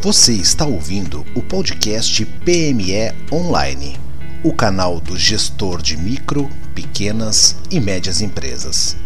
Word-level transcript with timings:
Você 0.00 0.32
está 0.32 0.64
ouvindo 0.64 1.26
o 1.34 1.42
podcast 1.42 2.24
PME 2.24 3.12
Online, 3.32 3.96
o 4.44 4.54
canal 4.54 5.00
do 5.00 5.16
gestor 5.16 5.82
de 5.82 5.96
micro, 5.96 6.48
pequenas 6.72 7.60
e 7.68 7.80
médias 7.80 8.20
empresas. 8.20 8.96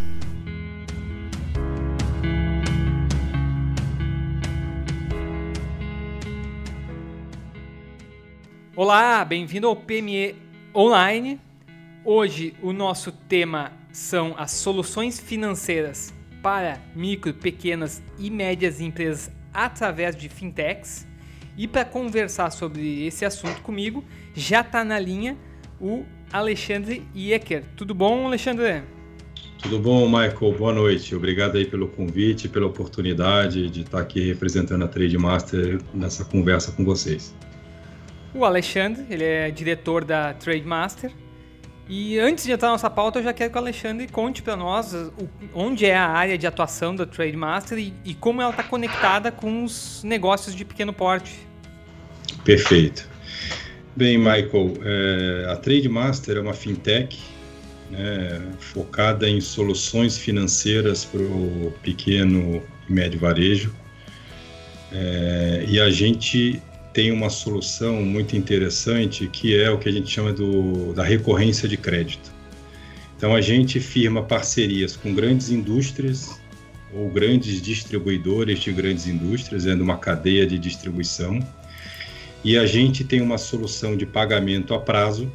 Olá, 8.76 9.24
bem-vindo 9.24 9.68
ao 9.68 9.74
PME 9.74 10.36
Online. 10.74 11.40
Hoje 12.04 12.54
o 12.60 12.70
nosso 12.70 13.10
tema 13.10 13.72
são 13.90 14.34
as 14.36 14.50
soluções 14.50 15.18
financeiras 15.18 16.12
para 16.42 16.78
micro, 16.94 17.32
pequenas 17.32 18.02
e 18.18 18.28
médias 18.28 18.78
empresas 18.78 19.30
através 19.52 20.16
de 20.16 20.28
fintechs. 20.28 21.06
E 21.56 21.68
para 21.68 21.84
conversar 21.84 22.50
sobre 22.50 23.06
esse 23.06 23.24
assunto 23.24 23.60
comigo, 23.62 24.04
já 24.34 24.60
está 24.60 24.84
na 24.84 24.98
linha 24.98 25.36
o 25.80 26.04
Alexandre 26.32 27.02
Iecker. 27.14 27.64
Tudo 27.76 27.94
bom, 27.94 28.26
Alexandre? 28.26 28.82
Tudo 29.62 29.78
bom, 29.78 30.06
Michael? 30.06 30.56
Boa 30.58 30.72
noite. 30.72 31.14
Obrigado 31.14 31.56
aí 31.56 31.64
pelo 31.64 31.88
convite, 31.88 32.48
pela 32.48 32.66
oportunidade 32.66 33.68
de 33.68 33.82
estar 33.82 34.00
aqui 34.00 34.26
representando 34.26 34.84
a 34.84 34.88
Trade 34.88 35.16
Master 35.18 35.80
nessa 35.94 36.24
conversa 36.24 36.72
com 36.72 36.84
vocês. 36.84 37.34
O 38.34 38.44
Alexandre, 38.44 39.04
ele 39.10 39.24
é 39.24 39.50
diretor 39.50 40.04
da 40.04 40.32
Trade 40.32 40.64
Master 40.64 41.12
e 41.88 42.18
antes 42.18 42.44
de 42.44 42.52
entrar 42.52 42.68
na 42.68 42.74
nossa 42.74 42.88
pauta, 42.88 43.18
eu 43.18 43.24
já 43.24 43.32
quero 43.32 43.50
que 43.50 43.56
o 43.56 43.60
Alexandre 43.60 44.06
conte 44.06 44.42
para 44.42 44.56
nós 44.56 44.94
onde 45.52 45.84
é 45.84 45.96
a 45.96 46.08
área 46.08 46.38
de 46.38 46.46
atuação 46.46 46.94
da 46.94 47.04
Trade 47.04 47.36
Master 47.36 47.78
e, 47.78 47.92
e 48.04 48.14
como 48.14 48.40
ela 48.40 48.50
está 48.50 48.62
conectada 48.62 49.32
com 49.32 49.64
os 49.64 50.02
negócios 50.04 50.54
de 50.54 50.64
pequeno 50.64 50.92
porte. 50.92 51.32
Perfeito. 52.44 53.08
Bem, 53.94 54.16
Michael, 54.16 54.74
é, 54.82 55.46
a 55.50 55.56
Trade 55.56 55.88
Master 55.88 56.38
é 56.38 56.40
uma 56.40 56.54
fintech 56.54 57.20
né, 57.90 58.40
focada 58.58 59.28
em 59.28 59.40
soluções 59.40 60.16
financeiras 60.16 61.04
para 61.04 61.20
o 61.20 61.74
pequeno 61.82 62.62
e 62.88 62.92
médio 62.92 63.20
varejo. 63.20 63.74
É, 64.90 65.64
e 65.68 65.80
a 65.80 65.90
gente 65.90 66.62
tem 66.92 67.10
uma 67.10 67.30
solução 67.30 68.02
muito 68.02 68.36
interessante 68.36 69.26
que 69.28 69.58
é 69.58 69.70
o 69.70 69.78
que 69.78 69.88
a 69.88 69.92
gente 69.92 70.10
chama 70.10 70.32
do, 70.32 70.92
da 70.92 71.02
recorrência 71.02 71.68
de 71.68 71.76
crédito. 71.76 72.32
Então 73.16 73.34
a 73.34 73.40
gente 73.40 73.80
firma 73.80 74.22
parcerias 74.22 74.96
com 74.96 75.14
grandes 75.14 75.50
indústrias 75.50 76.40
ou 76.92 77.08
grandes 77.08 77.62
distribuidores 77.62 78.60
de 78.60 78.72
grandes 78.72 79.06
indústrias, 79.06 79.66
é 79.66 79.74
uma 79.74 79.96
cadeia 79.96 80.46
de 80.46 80.58
distribuição, 80.58 81.40
e 82.44 82.58
a 82.58 82.66
gente 82.66 83.04
tem 83.04 83.20
uma 83.20 83.38
solução 83.38 83.96
de 83.96 84.04
pagamento 84.04 84.74
a 84.74 84.80
prazo 84.80 85.32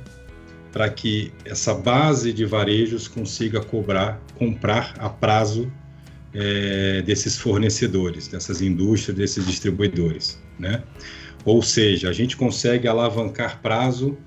para 0.71 0.89
que 0.89 1.31
essa 1.45 1.73
base 1.73 2.31
de 2.31 2.45
varejos 2.45 3.07
consiga 3.07 3.61
cobrar, 3.61 4.21
comprar 4.35 4.93
a 4.99 5.09
prazo 5.09 5.71
é, 6.33 7.01
desses 7.01 7.37
fornecedores, 7.37 8.27
dessas 8.27 8.61
indústrias, 8.61 9.17
desses 9.17 9.45
distribuidores, 9.45 10.39
né? 10.59 10.83
Ou 11.47 11.61
seja, 11.61 12.09
a 12.09 12.11
gente 12.11 12.35
consegue 12.35 12.89
alavancar 12.89 13.61
prazo, 13.61 14.17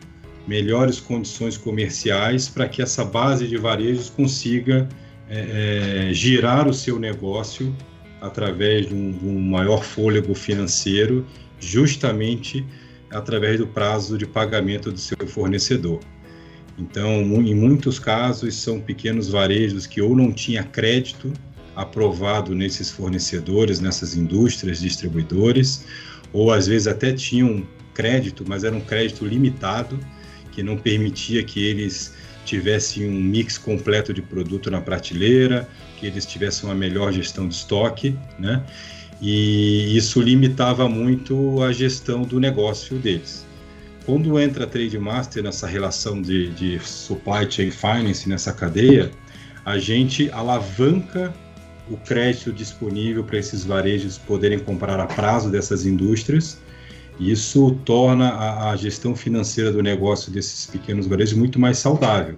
melhores 0.49 0.99
condições 0.99 1.55
comerciais 1.55 2.49
para 2.49 2.67
que 2.67 2.81
essa 2.81 3.05
base 3.05 3.47
de 3.47 3.59
varejos 3.59 4.09
consiga 4.09 4.89
é, 5.29 6.09
é, 6.09 6.15
girar 6.15 6.67
o 6.67 6.73
seu 6.73 6.99
negócio 6.99 7.77
através 8.23 8.87
de 8.87 8.95
um, 8.95 9.12
de 9.12 9.27
um 9.27 9.39
maior 9.39 9.85
fôlego 9.85 10.35
financeiro, 10.35 11.27
justamente 11.59 12.65
através 13.11 13.59
do 13.59 13.67
prazo 13.67 14.17
de 14.17 14.25
pagamento 14.25 14.91
do 14.91 14.99
seu 14.99 15.27
fornecedor. 15.27 16.00
Então, 16.78 17.21
em 17.21 17.55
muitos 17.55 17.99
casos, 17.99 18.55
são 18.55 18.81
pequenos 18.81 19.28
varejos 19.28 19.87
que 19.87 20.00
ou 20.00 20.17
não 20.17 20.33
tinha 20.33 20.62
crédito 20.62 21.31
aprovado 21.77 22.55
nesses 22.55 22.91
fornecedores, 22.91 23.78
nessas 23.78 24.17
indústrias, 24.17 24.81
distribuidores, 24.81 25.84
ou 26.33 26.53
às 26.53 26.67
vezes 26.67 26.87
até 26.87 27.13
tinham 27.13 27.67
crédito, 27.95 28.45
mas 28.47 28.65
era 28.65 28.75
um 28.75 28.81
crédito 28.81 29.25
limitado, 29.25 29.99
que 30.53 30.63
não 30.63 30.77
permitia 30.77 31.43
que 31.43 31.65
eles 31.65 32.15
tivessem 32.45 33.09
um 33.09 33.21
mix 33.21 33.59
completo 33.59 34.13
de 34.13 34.23
produto 34.23 34.71
na 34.71 34.81
prateleira, 34.81 35.69
que 35.99 36.07
eles 36.07 36.27
tivessem 36.27 36.69
uma 36.69 36.75
melhor 36.75 37.13
gestão 37.13 37.47
de 37.47 37.55
estoque, 37.55 38.17
né? 38.39 38.65
E 39.21 39.95
isso 39.97 40.21
limitava 40.21 40.89
muito 40.89 41.63
a 41.63 41.73
gestão 41.73 42.23
do 42.23 42.41
negócio 42.41 42.99
deles. 42.99 43.47
Quando 44.07 44.41
entra 44.41 44.65
a 44.65 44.67
Trade 44.67 44.99
Master 44.99 45.43
nessa 45.43 45.67
relação 45.67 46.23
de, 46.23 46.51
de 46.51 46.81
supply 46.81 47.51
chain 47.51 47.71
finance, 47.71 48.29
nessa 48.29 48.53
cadeia, 48.53 49.11
a 49.65 49.79
gente 49.79 50.31
alavanca 50.31 51.35
o 51.91 51.97
crédito 51.97 52.53
disponível 52.53 53.25
para 53.25 53.39
esses 53.39 53.65
varejos 53.65 54.17
poderem 54.17 54.59
comprar 54.59 55.01
a 55.01 55.06
prazo 55.06 55.51
dessas 55.51 55.84
indústrias. 55.84 56.59
Isso 57.19 57.78
torna 57.84 58.31
a, 58.31 58.71
a 58.71 58.77
gestão 58.77 59.15
financeira 59.15 59.73
do 59.73 59.83
negócio 59.83 60.33
desses 60.33 60.67
pequenos 60.67 61.06
varejos 61.06 61.37
muito 61.37 61.59
mais 61.59 61.77
saudável, 61.79 62.37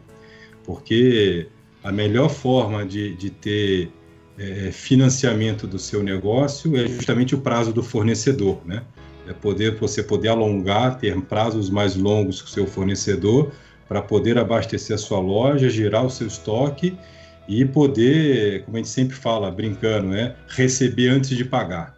porque 0.65 1.47
a 1.85 1.93
melhor 1.93 2.31
forma 2.31 2.85
de, 2.85 3.15
de 3.15 3.31
ter 3.31 3.93
é, 4.39 4.73
financiamento 4.73 5.67
do 5.67 5.79
seu 5.79 6.03
negócio 6.03 6.77
é 6.77 6.89
justamente 6.89 7.35
o 7.35 7.39
prazo 7.39 7.73
do 7.73 7.83
fornecedor, 7.83 8.61
né? 8.65 8.83
É 9.29 9.33
poder 9.33 9.77
você 9.77 10.03
poder 10.03 10.29
alongar, 10.29 10.99
ter 10.99 11.21
prazos 11.23 11.71
mais 11.71 11.95
longos 11.95 12.43
com 12.43 12.49
o 12.49 12.51
seu 12.51 12.67
fornecedor 12.67 13.53
para 13.89 14.03
poder 14.03 14.37
abastecer 14.37 14.97
a 14.97 14.99
sua 14.99 15.21
loja, 15.21 15.71
girar 15.71 16.05
o 16.05 16.11
seu 16.11 16.27
estoque 16.27 16.97
e 17.49 17.65
poder, 17.65 18.65
como 18.65 18.77
a 18.77 18.81
gente 18.81 18.91
sempre 18.91 19.17
fala, 19.17 19.51
brincando, 19.51 20.09
né, 20.09 20.35
receber 20.49 21.09
antes 21.09 21.31
de 21.31 21.45
pagar. 21.45 21.97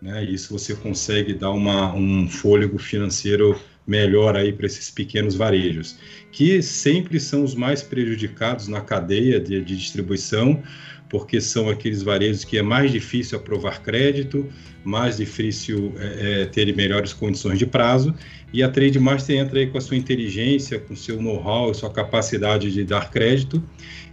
Né? 0.00 0.24
Isso 0.24 0.52
você 0.52 0.74
consegue 0.74 1.34
dar 1.34 1.50
uma, 1.50 1.94
um 1.94 2.28
fôlego 2.28 2.78
financeiro 2.78 3.58
melhor 3.86 4.36
aí 4.36 4.52
para 4.52 4.66
esses 4.66 4.90
pequenos 4.90 5.34
varejos, 5.34 5.98
que 6.32 6.62
sempre 6.62 7.20
são 7.20 7.44
os 7.44 7.54
mais 7.54 7.82
prejudicados 7.82 8.66
na 8.68 8.80
cadeia 8.80 9.38
de, 9.38 9.60
de 9.60 9.76
distribuição, 9.76 10.62
porque 11.08 11.40
são 11.40 11.68
aqueles 11.68 12.02
varejos 12.02 12.44
que 12.44 12.58
é 12.58 12.62
mais 12.62 12.90
difícil 12.90 13.38
aprovar 13.38 13.82
crédito, 13.82 14.48
mais 14.82 15.18
difícil 15.18 15.92
é, 15.98 16.42
é, 16.42 16.46
ter 16.46 16.74
melhores 16.74 17.12
condições 17.12 17.58
de 17.58 17.66
prazo, 17.66 18.14
e 18.52 18.62
a 18.62 18.68
Trade 18.68 18.98
Master 18.98 19.36
entra 19.36 19.58
aí 19.58 19.66
com 19.66 19.78
a 19.78 19.80
sua 19.80 19.96
inteligência, 19.96 20.78
com 20.78 20.96
seu 20.96 21.20
know-how, 21.20 21.72
sua 21.74 21.90
capacidade 21.90 22.72
de 22.72 22.84
dar 22.84 23.10
crédito, 23.10 23.62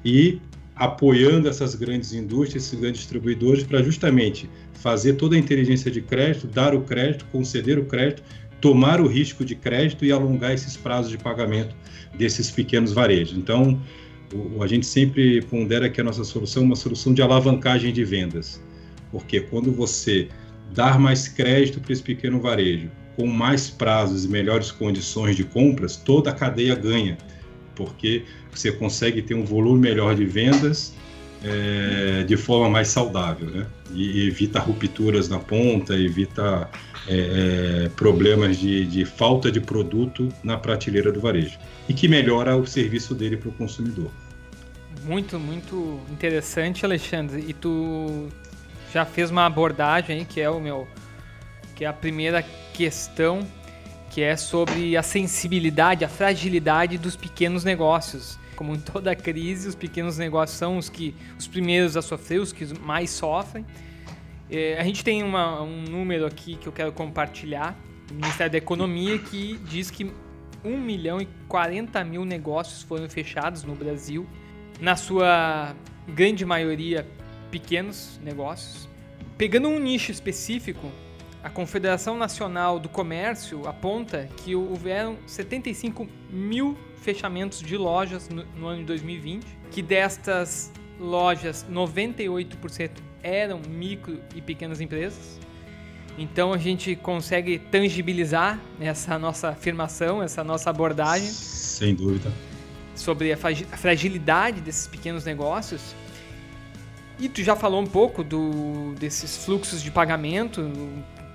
e 0.04 0.40
apoiando 0.82 1.48
essas 1.48 1.76
grandes 1.76 2.12
indústrias, 2.12 2.66
esses 2.66 2.80
grandes 2.80 3.02
distribuidores, 3.02 3.64
para 3.64 3.84
justamente 3.84 4.50
fazer 4.74 5.14
toda 5.14 5.36
a 5.36 5.38
inteligência 5.38 5.92
de 5.92 6.02
crédito, 6.02 6.48
dar 6.48 6.74
o 6.74 6.82
crédito, 6.82 7.24
conceder 7.32 7.78
o 7.78 7.86
crédito, 7.86 8.24
tomar 8.60 9.00
o 9.00 9.06
risco 9.06 9.46
de 9.46 9.54
crédito 9.54 10.04
e 10.04 10.12
alongar 10.12 10.56
esses 10.56 10.76
prazos 10.76 11.12
de 11.12 11.20
pagamento 11.20 11.76
desses 12.18 12.50
pequenos 12.50 12.94
varejos. 12.94 13.38
Então, 13.38 13.80
o, 14.34 14.64
a 14.64 14.68
gente 14.68 14.88
sempre 14.88 15.44
pondera 15.44 15.88
que 15.88 16.02
a 16.02 16.04
nossa 16.04 16.24
solução 16.24 16.64
é 16.64 16.66
uma 16.66 16.76
solução 16.76 17.14
de 17.14 17.22
alavancagem 17.22 17.94
de 17.94 18.04
vendas, 18.04 18.60
porque 19.12 19.40
quando 19.40 19.72
você 19.72 20.30
dar 20.74 21.00
mais 21.00 21.28
crédito 21.28 21.80
para 21.80 21.94
esse 21.94 22.02
pequeno 22.02 22.42
varejo, 22.42 22.90
com 23.16 23.28
mais 23.28 23.70
prazos 23.70 24.26
e 24.26 24.28
melhores 24.28 24.72
condições 24.72 25.36
de 25.36 25.44
compras, 25.44 25.96
toda 25.96 26.32
a 26.32 26.34
cadeia 26.34 26.74
ganha 26.74 27.20
porque 27.76 28.26
você 28.52 28.72
consegue 28.72 29.22
ter 29.22 29.34
um 29.34 29.44
volume 29.44 29.80
melhor 29.80 30.16
de 30.16 30.26
vendas 30.26 30.94
é, 31.44 32.24
de 32.24 32.38
forma 32.38 32.70
mais 32.70 32.88
saudável, 32.88 33.50
né? 33.50 33.66
E 33.94 34.28
evita 34.28 34.60
rupturas 34.60 35.28
na 35.28 35.40
ponta, 35.40 35.96
evita 35.96 36.70
é, 37.08 37.86
é, 37.86 37.90
problemas 37.90 38.58
de, 38.58 38.86
de, 38.86 39.06
falta 39.06 39.52
de 39.52 39.60
produto 39.60 40.30
na 40.44 40.58
prateleira 40.58 41.12
do 41.12 41.20
varejo 41.20 41.58
e 41.90 41.94
que 41.94 42.08
melhora 42.08 42.56
o 42.56 42.66
serviço 42.66 43.16
dele 43.16 43.38
para 43.38 43.50
o 43.50 43.52
consumidor. 43.54 44.12
Muito, 45.04 45.40
muito 45.40 46.00
interessante, 46.12 46.86
Alexandre. 46.86 47.44
E 47.48 47.54
tu 47.54 48.30
já 48.94 49.04
fez 49.04 49.32
uma 49.32 49.46
abordagem 49.46 50.20
aí 50.20 50.26
que 50.26 50.40
é 50.40 50.50
o 50.50 50.60
meu, 50.60 50.88
que 51.76 51.84
é 51.84 51.88
a 51.88 51.94
primeira 51.94 52.46
questão 52.74 53.46
que 54.12 54.22
é 54.22 54.36
sobre 54.36 54.98
a 54.98 55.02
sensibilidade, 55.02 56.04
a 56.04 56.10
fragilidade 56.10 56.98
dos 56.98 57.16
pequenos 57.16 57.64
negócios. 57.64 58.38
Como 58.58 58.76
em 58.76 58.80
toda 58.80 59.16
crise, 59.16 59.70
os 59.70 59.74
pequenos 59.74 60.18
negócios 60.18 60.60
são 60.60 60.78
os 60.78 60.90
que 60.90 61.16
os 61.40 61.48
primeiros 61.48 61.96
a 61.96 62.02
sofrer, 62.02 62.42
os 62.42 62.52
que 62.52 62.78
mais 62.82 63.10
sofrem. 63.10 63.66
É, 64.50 64.78
a 64.78 64.84
gente 64.84 65.02
tem 65.02 65.24
uma, 65.24 65.62
um 65.62 65.84
número 65.84 66.26
aqui 66.26 66.58
que 66.58 66.68
eu 66.68 66.74
quero 66.74 66.92
compartilhar 66.92 67.74
do 68.06 68.16
Ministério 68.16 68.52
da 68.52 68.58
Economia 68.58 69.18
que 69.18 69.58
diz 69.70 69.90
que 69.90 70.12
1 70.62 70.78
milhão 70.78 71.22
e 71.22 71.28
40 71.48 72.04
mil 72.04 72.26
negócios 72.26 72.84
foram 72.84 73.10
fechados 73.10 73.64
no 73.64 73.76
Brasil, 73.76 74.28
na 74.82 74.98
sua 74.98 75.74
grande 76.06 76.46
maioria 76.46 77.08
pequenos 77.50 78.20
negócios. 78.22 78.90
Pegando 79.38 79.70
um 79.70 79.80
nicho 79.80 80.12
específico, 80.12 80.92
a 81.44 81.50
Confederação 81.50 82.16
Nacional 82.16 82.80
do 82.80 82.88
Comércio 82.88 83.68
aponta 83.68 84.30
que 84.38 84.56
houveram 84.56 85.18
75 85.26 86.08
mil 86.30 86.78
fechamentos 87.02 87.62
de 87.62 87.76
lojas 87.76 88.30
no, 88.30 88.46
no 88.56 88.68
ano 88.68 88.80
de 88.80 88.86
2020, 88.86 89.46
que 89.72 89.82
destas 89.82 90.72
lojas 91.00 91.66
98% 91.70 92.92
eram 93.24 93.60
micro 93.68 94.20
e 94.36 94.42
pequenas 94.42 94.80
empresas. 94.82 95.40
Então 96.18 96.54
a 96.54 96.58
gente 96.58 96.96
consegue 96.96 97.58
tangibilizar 97.58 98.60
essa 98.80 99.18
nossa 99.18 99.50
afirmação, 99.50 100.22
essa 100.22 100.44
nossa 100.44 100.70
abordagem. 100.70 101.28
Sem 101.28 101.96
dúvida. 101.96 102.32
Sobre 102.94 103.34
a 103.34 103.38
fragilidade 103.38 104.62
desses 104.62 104.86
pequenos 104.86 105.26
negócios. 105.26 105.96
E 107.18 107.30
tu 107.30 107.44
já 107.44 107.56
falou 107.56 107.82
um 107.82 107.88
pouco 107.88 108.24
do, 108.24 108.94
desses 109.00 109.44
fluxos 109.46 109.82
de 109.82 109.90
pagamento, 109.90 110.70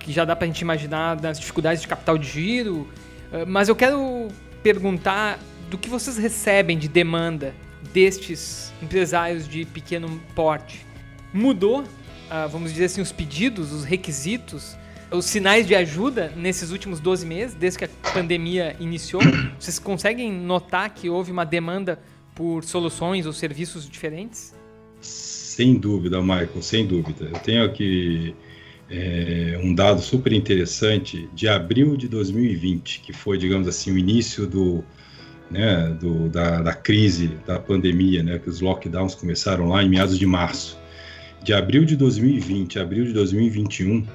que 0.07 0.13
já 0.13 0.23
dá 0.23 0.37
para 0.37 0.45
a 0.45 0.47
gente 0.47 0.61
imaginar 0.61 1.17
das 1.17 1.37
dificuldades 1.37 1.81
de 1.81 1.87
capital 1.87 2.17
de 2.17 2.25
giro. 2.25 2.87
Eh, 3.29 3.43
mas 3.43 3.67
eu 3.67 3.75
quero 3.75 4.29
perguntar 4.63 5.37
do 5.69 5.77
que 5.77 5.89
vocês 5.89 6.17
recebem 6.17 6.77
de 6.77 6.87
demanda 6.87 7.53
destes 7.93 8.71
empresários 8.81 9.45
de 9.49 9.65
pequeno 9.65 10.21
porte. 10.33 10.85
Mudou, 11.33 11.83
ah, 12.29 12.47
vamos 12.47 12.71
dizer 12.71 12.85
assim, 12.85 13.01
os 13.01 13.11
pedidos, 13.11 13.73
os 13.73 13.83
requisitos, 13.83 14.77
os 15.11 15.25
sinais 15.25 15.67
de 15.67 15.75
ajuda 15.75 16.31
nesses 16.37 16.71
últimos 16.71 17.01
12 17.01 17.25
meses, 17.25 17.53
desde 17.53 17.79
que 17.79 17.83
a 17.83 17.89
pandemia 18.13 18.77
iniciou? 18.79 19.21
Vocês 19.59 19.77
conseguem 19.77 20.31
notar 20.31 20.89
que 20.91 21.09
houve 21.09 21.33
uma 21.33 21.45
demanda 21.45 21.99
por 22.33 22.63
soluções 22.63 23.25
ou 23.25 23.33
serviços 23.33 23.89
diferentes? 23.89 24.55
Sem 25.01 25.77
dúvida, 25.77 26.21
Michael, 26.21 26.61
sem 26.61 26.87
dúvida. 26.87 27.25
Eu 27.25 27.39
tenho 27.39 27.65
aqui 27.65 28.33
é, 28.89 29.59
um 29.61 29.73
dado 29.73 30.01
super 30.01 30.31
interessante 30.31 31.29
de 31.33 31.47
abril 31.47 31.97
de 31.97 32.07
2020, 32.07 33.01
que 33.01 33.11
foi, 33.11 33.37
digamos 33.37 33.67
assim, 33.67 33.91
o 33.91 33.97
início 33.97 34.47
do, 34.47 34.83
né, 35.51 35.89
do, 35.99 36.29
da, 36.29 36.61
da, 36.61 36.73
crise 36.73 37.31
da 37.45 37.59
pandemia, 37.59 38.23
né, 38.23 38.39
que 38.39 38.49
os 38.49 38.61
lockdowns 38.61 39.13
começaram 39.15 39.67
lá 39.67 39.83
em 39.83 39.89
meados 39.89 40.17
de 40.17 40.25
março. 40.25 40.77
De 41.43 41.53
abril 41.53 41.85
de 41.85 41.95
2020 41.95 42.79
a 42.79 42.81
abril 42.81 43.05
de 43.05 43.13
2021, 43.13 44.05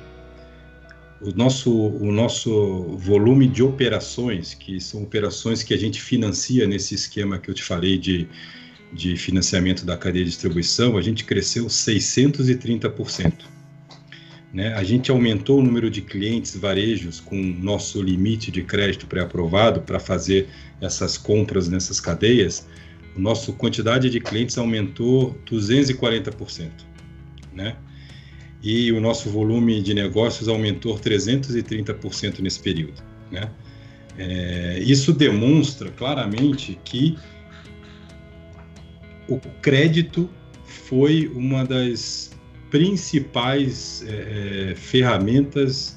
o 1.20 1.30
nosso, 1.36 1.72
o 1.72 2.10
nosso 2.10 2.96
volume 2.96 3.46
de 3.46 3.62
operações, 3.62 4.54
que 4.54 4.80
são 4.80 5.02
operações 5.02 5.62
que 5.62 5.72
a 5.72 5.78
gente 5.78 6.00
financia 6.00 6.66
nesse 6.66 6.94
esquema 6.94 7.38
que 7.38 7.48
eu 7.48 7.54
te 7.54 7.62
falei 7.62 7.96
de, 7.96 8.26
de 8.92 9.16
financiamento 9.16 9.84
da 9.86 9.96
cadeia 9.96 10.24
de 10.24 10.30
distribuição, 10.30 10.96
a 10.96 11.02
gente 11.02 11.24
cresceu 11.24 11.66
630%. 11.66 13.61
Né? 14.52 14.74
A 14.74 14.84
gente 14.84 15.10
aumentou 15.10 15.60
o 15.60 15.62
número 15.62 15.90
de 15.90 16.02
clientes 16.02 16.54
varejos 16.56 17.20
com 17.20 17.36
nosso 17.36 18.02
limite 18.02 18.50
de 18.50 18.62
crédito 18.62 19.06
pré-aprovado 19.06 19.80
para 19.80 19.98
fazer 19.98 20.48
essas 20.80 21.16
compras 21.16 21.68
nessas 21.68 21.98
cadeias. 21.98 22.68
A 23.16 23.18
nossa 23.18 23.50
quantidade 23.52 24.10
de 24.10 24.20
clientes 24.20 24.58
aumentou 24.58 25.38
240%. 25.46 26.70
Né? 27.54 27.76
E 28.62 28.92
o 28.92 29.00
nosso 29.00 29.30
volume 29.30 29.82
de 29.82 29.94
negócios 29.94 30.48
aumentou 30.48 30.98
330% 30.98 32.40
nesse 32.40 32.60
período. 32.60 33.02
Né? 33.30 33.50
É, 34.18 34.78
isso 34.80 35.14
demonstra 35.14 35.90
claramente 35.90 36.78
que 36.84 37.16
o 39.26 39.38
crédito 39.62 40.28
foi 40.64 41.26
uma 41.34 41.64
das 41.64 42.31
principais 42.72 44.02
é, 44.08 44.70
é, 44.70 44.74
ferramentas 44.74 45.94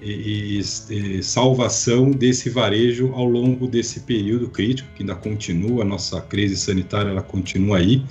e, 0.00 0.58
e, 0.58 1.22
salvação 1.22 2.10
desse 2.10 2.48
varejo 2.48 3.12
ao 3.12 3.26
longo 3.26 3.66
desse 3.68 4.00
período 4.00 4.48
crítico, 4.48 4.88
que 4.96 5.02
ainda 5.02 5.14
continua, 5.14 5.82
a 5.82 5.84
nossa 5.84 6.18
crise 6.22 6.56
sanitária 6.56 7.10
ela 7.10 7.20
continua 7.20 7.76
aí, 7.76 8.02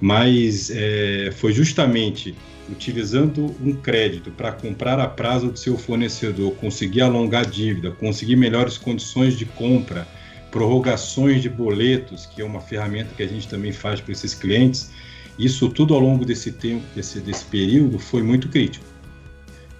mas 0.00 0.68
é, 0.74 1.30
foi 1.36 1.52
justamente 1.52 2.34
utilizando 2.68 3.54
um 3.64 3.72
crédito 3.72 4.32
para 4.32 4.50
comprar 4.50 4.98
a 4.98 5.06
prazo 5.06 5.52
do 5.52 5.58
seu 5.58 5.78
fornecedor, 5.78 6.52
conseguir 6.56 7.02
alongar 7.02 7.42
a 7.42 7.48
dívida, 7.48 7.92
conseguir 7.92 8.34
melhores 8.34 8.76
condições 8.76 9.38
de 9.38 9.44
compra, 9.44 10.08
prorrogações 10.50 11.40
de 11.40 11.48
boletos, 11.48 12.26
que 12.26 12.42
é 12.42 12.44
uma 12.44 12.60
ferramenta 12.60 13.14
que 13.16 13.22
a 13.22 13.28
gente 13.28 13.46
também 13.46 13.70
faz 13.70 14.00
para 14.00 14.10
esses 14.10 14.34
clientes, 14.34 14.90
isso 15.38 15.68
tudo 15.68 15.94
ao 15.94 16.00
longo 16.00 16.24
desse 16.24 16.52
tempo, 16.52 16.84
desse, 16.94 17.20
desse 17.20 17.44
período, 17.46 17.98
foi 17.98 18.22
muito 18.22 18.48
crítico. 18.48 18.84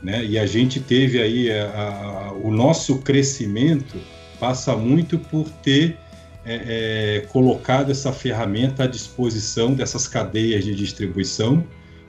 Né? 0.02 0.25
E 0.25 0.38
a 0.38 0.46
gente 0.46 0.81
teve 0.81 1.20
aí 1.20 1.50
a, 1.50 1.66
a, 1.66 2.32
o 2.32 2.50
nosso 2.50 2.99
crescimento 2.99 3.99
passa 4.40 4.76
muito 4.76 5.19
por 5.19 5.49
ter 5.62 5.96
é, 6.44 7.19
é, 7.19 7.26
colocado 7.28 7.93
essa 7.93 8.12
ferramenta 8.12 8.82
à 8.82 8.87
disposição 8.88 9.75
dessas 9.75 10.08
cadeias 10.08 10.64
de 10.64 10.75
distribuição, 10.75 11.64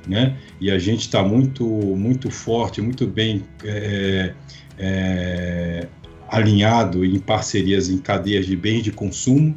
né? 0.07 0.35
E 0.59 0.71
a 0.71 0.79
gente 0.79 1.01
está 1.01 1.23
muito, 1.23 1.63
muito 1.63 2.31
forte, 2.31 2.81
muito 2.81 3.05
bem 3.05 3.43
é, 3.63 4.33
é, 4.79 5.87
alinhado 6.27 7.05
em 7.05 7.19
parcerias 7.19 7.89
em 7.89 7.99
cadeias 7.99 8.47
de 8.47 8.55
bens 8.55 8.81
de 8.81 8.91
consumo, 8.91 9.55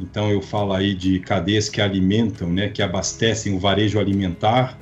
então 0.00 0.30
eu 0.30 0.40
falo 0.40 0.72
aí 0.72 0.94
de 0.94 1.18
cadeias 1.20 1.68
que 1.68 1.80
alimentam, 1.80 2.50
né, 2.50 2.68
que 2.68 2.82
abastecem 2.82 3.54
o 3.54 3.58
varejo 3.58 3.98
alimentar, 3.98 4.78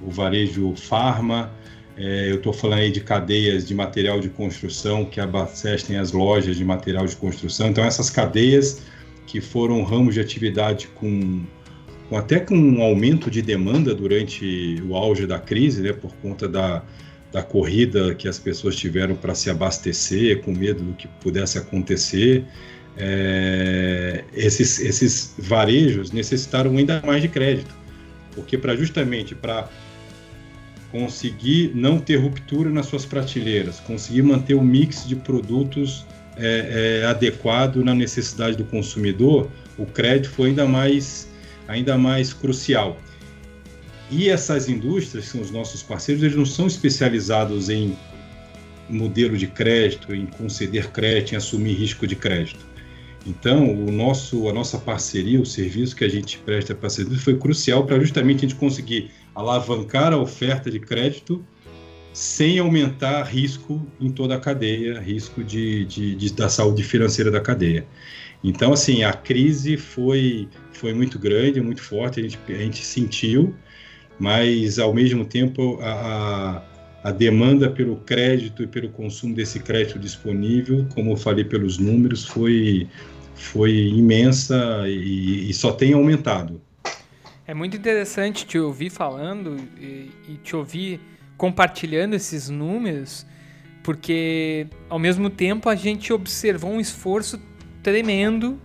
o 0.00 0.10
varejo 0.10 0.74
farma. 0.74 1.52
É, 1.96 2.30
eu 2.30 2.36
estou 2.36 2.52
falando 2.52 2.80
aí 2.80 2.90
de 2.90 3.00
cadeias 3.00 3.66
de 3.66 3.74
material 3.74 4.18
de 4.18 4.28
construção 4.28 5.04
que 5.04 5.20
abastecem 5.20 5.96
as 5.96 6.12
lojas 6.12 6.56
de 6.56 6.64
material 6.64 7.06
de 7.06 7.14
construção. 7.14 7.68
Então 7.68 7.84
essas 7.84 8.10
cadeias 8.10 8.82
que 9.26 9.40
foram 9.40 9.82
ramos 9.84 10.14
de 10.14 10.20
atividade 10.20 10.88
com, 10.94 11.44
com 12.08 12.16
até 12.16 12.40
com 12.40 12.56
um 12.56 12.82
aumento 12.82 13.30
de 13.30 13.42
demanda 13.42 13.94
durante 13.94 14.82
o 14.88 14.96
auge 14.96 15.26
da 15.26 15.38
crise, 15.38 15.82
né, 15.82 15.92
por 15.92 16.12
conta 16.16 16.48
da, 16.48 16.82
da 17.30 17.42
corrida 17.42 18.14
que 18.14 18.26
as 18.26 18.38
pessoas 18.38 18.76
tiveram 18.76 19.14
para 19.14 19.34
se 19.34 19.50
abastecer, 19.50 20.42
com 20.42 20.52
medo 20.52 20.82
do 20.82 20.94
que 20.94 21.06
pudesse 21.20 21.58
acontecer 21.58 22.44
é, 22.96 24.24
esses, 24.32 24.78
esses 24.78 25.34
varejos 25.38 26.10
necessitaram 26.12 26.76
ainda 26.76 27.02
mais 27.04 27.22
de 27.22 27.28
crédito, 27.28 27.74
porque 28.34 28.56
para 28.56 28.76
justamente 28.76 29.34
para 29.34 29.68
conseguir 30.90 31.72
não 31.74 31.98
ter 31.98 32.16
ruptura 32.16 32.70
nas 32.70 32.86
suas 32.86 33.04
prateleiras, 33.04 33.80
conseguir 33.80 34.22
manter 34.22 34.54
o 34.54 34.62
mix 34.62 35.06
de 35.06 35.16
produtos 35.16 36.06
é, 36.36 37.00
é, 37.02 37.06
adequado 37.06 37.76
na 37.82 37.94
necessidade 37.94 38.56
do 38.56 38.64
consumidor, 38.64 39.50
o 39.76 39.86
crédito 39.86 40.30
foi 40.30 40.50
ainda 40.50 40.66
mais, 40.66 41.28
ainda 41.66 41.98
mais 41.98 42.32
crucial. 42.32 42.96
E 44.10 44.28
essas 44.28 44.68
indústrias, 44.68 45.24
que 45.24 45.30
são 45.32 45.40
os 45.40 45.50
nossos 45.50 45.82
parceiros, 45.82 46.22
eles 46.22 46.36
não 46.36 46.46
são 46.46 46.68
especializados 46.68 47.68
em 47.68 47.96
modelo 48.88 49.36
de 49.36 49.48
crédito, 49.48 50.14
em 50.14 50.26
conceder 50.26 50.90
crédito, 50.90 51.32
em 51.32 51.36
assumir 51.36 51.74
risco 51.74 52.06
de 52.06 52.14
crédito. 52.14 52.73
Então, 53.26 53.70
o 53.72 53.90
nosso, 53.90 54.48
a 54.48 54.52
nossa 54.52 54.78
parceria, 54.78 55.40
o 55.40 55.46
serviço 55.46 55.96
que 55.96 56.04
a 56.04 56.08
gente 56.08 56.38
presta 56.38 56.74
para 56.74 56.88
a 56.88 57.18
foi 57.18 57.38
crucial 57.38 57.86
para 57.86 57.98
justamente 57.98 58.38
a 58.38 58.48
gente 58.48 58.54
conseguir 58.54 59.10
alavancar 59.34 60.12
a 60.12 60.18
oferta 60.18 60.70
de 60.70 60.78
crédito 60.78 61.44
sem 62.12 62.58
aumentar 62.58 63.22
risco 63.24 63.84
em 64.00 64.10
toda 64.10 64.36
a 64.36 64.40
cadeia, 64.40 65.00
risco 65.00 65.42
de, 65.42 65.84
de, 65.86 66.14
de, 66.14 66.32
da 66.32 66.48
saúde 66.48 66.84
financeira 66.84 67.30
da 67.30 67.40
cadeia. 67.40 67.86
Então, 68.42 68.72
assim, 68.72 69.02
a 69.02 69.12
crise 69.12 69.76
foi, 69.76 70.48
foi 70.72 70.92
muito 70.92 71.18
grande, 71.18 71.60
muito 71.60 71.82
forte, 71.82 72.20
a 72.20 72.22
gente, 72.22 72.38
a 72.48 72.58
gente 72.58 72.84
sentiu, 72.84 73.54
mas, 74.18 74.78
ao 74.78 74.94
mesmo 74.94 75.24
tempo, 75.24 75.78
a, 75.82 76.62
a 77.02 77.10
demanda 77.10 77.68
pelo 77.68 77.96
crédito 77.96 78.62
e 78.62 78.66
pelo 78.66 78.90
consumo 78.90 79.34
desse 79.34 79.58
crédito 79.58 79.98
disponível, 79.98 80.86
como 80.94 81.12
eu 81.12 81.16
falei 81.16 81.44
pelos 81.44 81.78
números, 81.78 82.24
foi, 82.24 82.88
foi 83.34 83.72
imensa 83.72 84.84
e, 84.86 85.50
e 85.50 85.54
só 85.54 85.72
tem 85.72 85.92
aumentado. 85.92 86.60
É 87.46 87.52
muito 87.52 87.76
interessante 87.76 88.46
te 88.46 88.58
ouvir 88.58 88.90
falando 88.90 89.56
e, 89.78 90.10
e 90.28 90.36
te 90.42 90.56
ouvir 90.56 91.00
compartilhando 91.36 92.14
esses 92.14 92.48
números, 92.48 93.26
porque 93.82 94.66
ao 94.88 94.98
mesmo 94.98 95.28
tempo 95.28 95.68
a 95.68 95.74
gente 95.74 96.12
observou 96.12 96.70
um 96.70 96.80
esforço 96.80 97.38
tremendo 97.82 98.58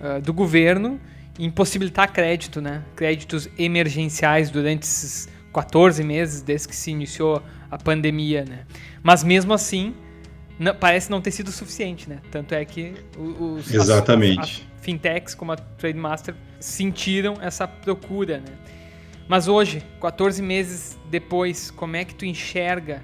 uh, 0.00 0.20
do 0.22 0.32
governo 0.32 1.00
em 1.38 1.50
possibilitar 1.50 2.12
crédito, 2.12 2.60
né? 2.60 2.84
Créditos 2.94 3.48
emergenciais 3.58 4.50
durante 4.50 4.82
esses 4.84 5.28
14 5.52 6.04
meses 6.04 6.42
desde 6.42 6.68
que 6.68 6.76
se 6.76 6.90
iniciou 6.90 7.42
a 7.70 7.78
pandemia, 7.78 8.44
né? 8.44 8.64
Mas 9.02 9.24
mesmo 9.24 9.52
assim, 9.52 9.94
não, 10.60 10.74
parece 10.74 11.10
não 11.10 11.22
ter 11.22 11.30
sido 11.30 11.50
suficiente, 11.50 12.06
né? 12.06 12.20
Tanto 12.30 12.54
é 12.54 12.62
que 12.66 12.92
os 13.16 13.72
Exatamente. 13.72 14.40
As, 14.40 14.48
as 14.48 14.62
fintechs 14.82 15.34
como 15.34 15.52
a 15.52 15.56
Trademaster 15.56 16.34
sentiram 16.60 17.36
essa 17.40 17.66
procura, 17.66 18.40
né? 18.40 18.52
Mas 19.26 19.48
hoje, 19.48 19.82
14 20.02 20.42
meses 20.42 20.98
depois, 21.08 21.70
como 21.70 21.96
é 21.96 22.04
que 22.04 22.14
tu 22.14 22.26
enxerga 22.26 23.02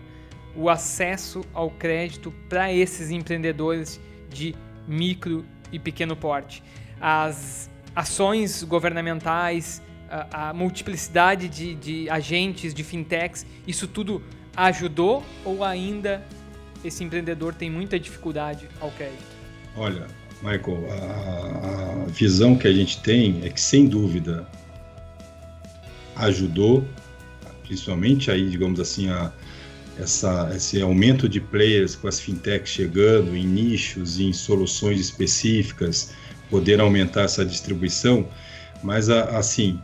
o 0.54 0.68
acesso 0.68 1.42
ao 1.54 1.70
crédito 1.70 2.30
para 2.46 2.70
esses 2.70 3.10
empreendedores 3.10 3.98
de 4.28 4.54
micro 4.86 5.42
e 5.72 5.78
pequeno 5.78 6.14
porte. 6.14 6.62
As 7.00 7.70
ações 7.94 8.62
governamentais, 8.64 9.80
a, 10.10 10.50
a 10.50 10.52
multiplicidade 10.52 11.48
de, 11.48 11.74
de 11.74 12.10
agentes, 12.10 12.74
de 12.74 12.84
fintechs, 12.84 13.46
isso 13.66 13.88
tudo 13.88 14.22
ajudou 14.54 15.22
ou 15.42 15.64
ainda 15.64 16.22
esse 16.84 17.02
empreendedor 17.04 17.54
tem 17.54 17.70
muita 17.70 17.98
dificuldade 17.98 18.68
ao 18.80 18.90
crédito? 18.92 19.36
Olha, 19.76 20.06
Michael, 20.42 20.86
a, 20.90 22.02
a 22.02 22.06
visão 22.06 22.56
que 22.56 22.66
a 22.68 22.72
gente 22.72 23.00
tem 23.02 23.44
é 23.44 23.50
que, 23.50 23.60
sem 23.60 23.86
dúvida, 23.86 24.46
ajudou, 26.16 26.86
principalmente 27.62 28.30
aí, 28.30 28.48
digamos 28.48 28.80
assim, 28.80 29.08
a, 29.08 29.32
essa, 29.98 30.50
esse 30.54 30.80
aumento 30.80 31.28
de 31.28 31.40
players 31.40 31.96
com 31.96 32.08
as 32.08 32.20
fintechs 32.20 32.70
chegando 32.70 33.36
em 33.36 33.46
nichos, 33.46 34.20
em 34.20 34.32
soluções 34.32 35.00
específicas, 35.00 36.12
poder 36.50 36.80
aumentar 36.80 37.22
essa 37.22 37.44
distribuição, 37.44 38.28
mas 38.82 39.08
assim 39.08 39.80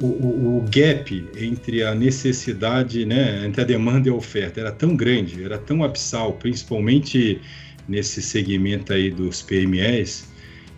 o, 0.00 0.58
o, 0.58 0.64
gap 0.70 1.24
entre 1.36 1.82
a 1.82 1.94
necessidade, 1.94 3.04
né, 3.04 3.44
entre 3.44 3.62
a 3.62 3.64
demanda 3.64 4.08
e 4.08 4.10
a 4.10 4.14
oferta 4.14 4.60
era 4.60 4.70
tão 4.70 4.94
grande, 4.94 5.42
era 5.42 5.58
tão 5.58 5.82
abissal, 5.82 6.34
principalmente 6.34 7.40
nesse 7.88 8.22
segmento 8.22 8.92
aí 8.92 9.10
dos 9.10 9.42
PMEs, 9.42 10.28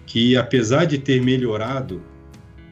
que 0.06 0.36
apesar 0.36 0.86
de 0.86 0.98
ter 0.98 1.22
melhorado, 1.22 2.02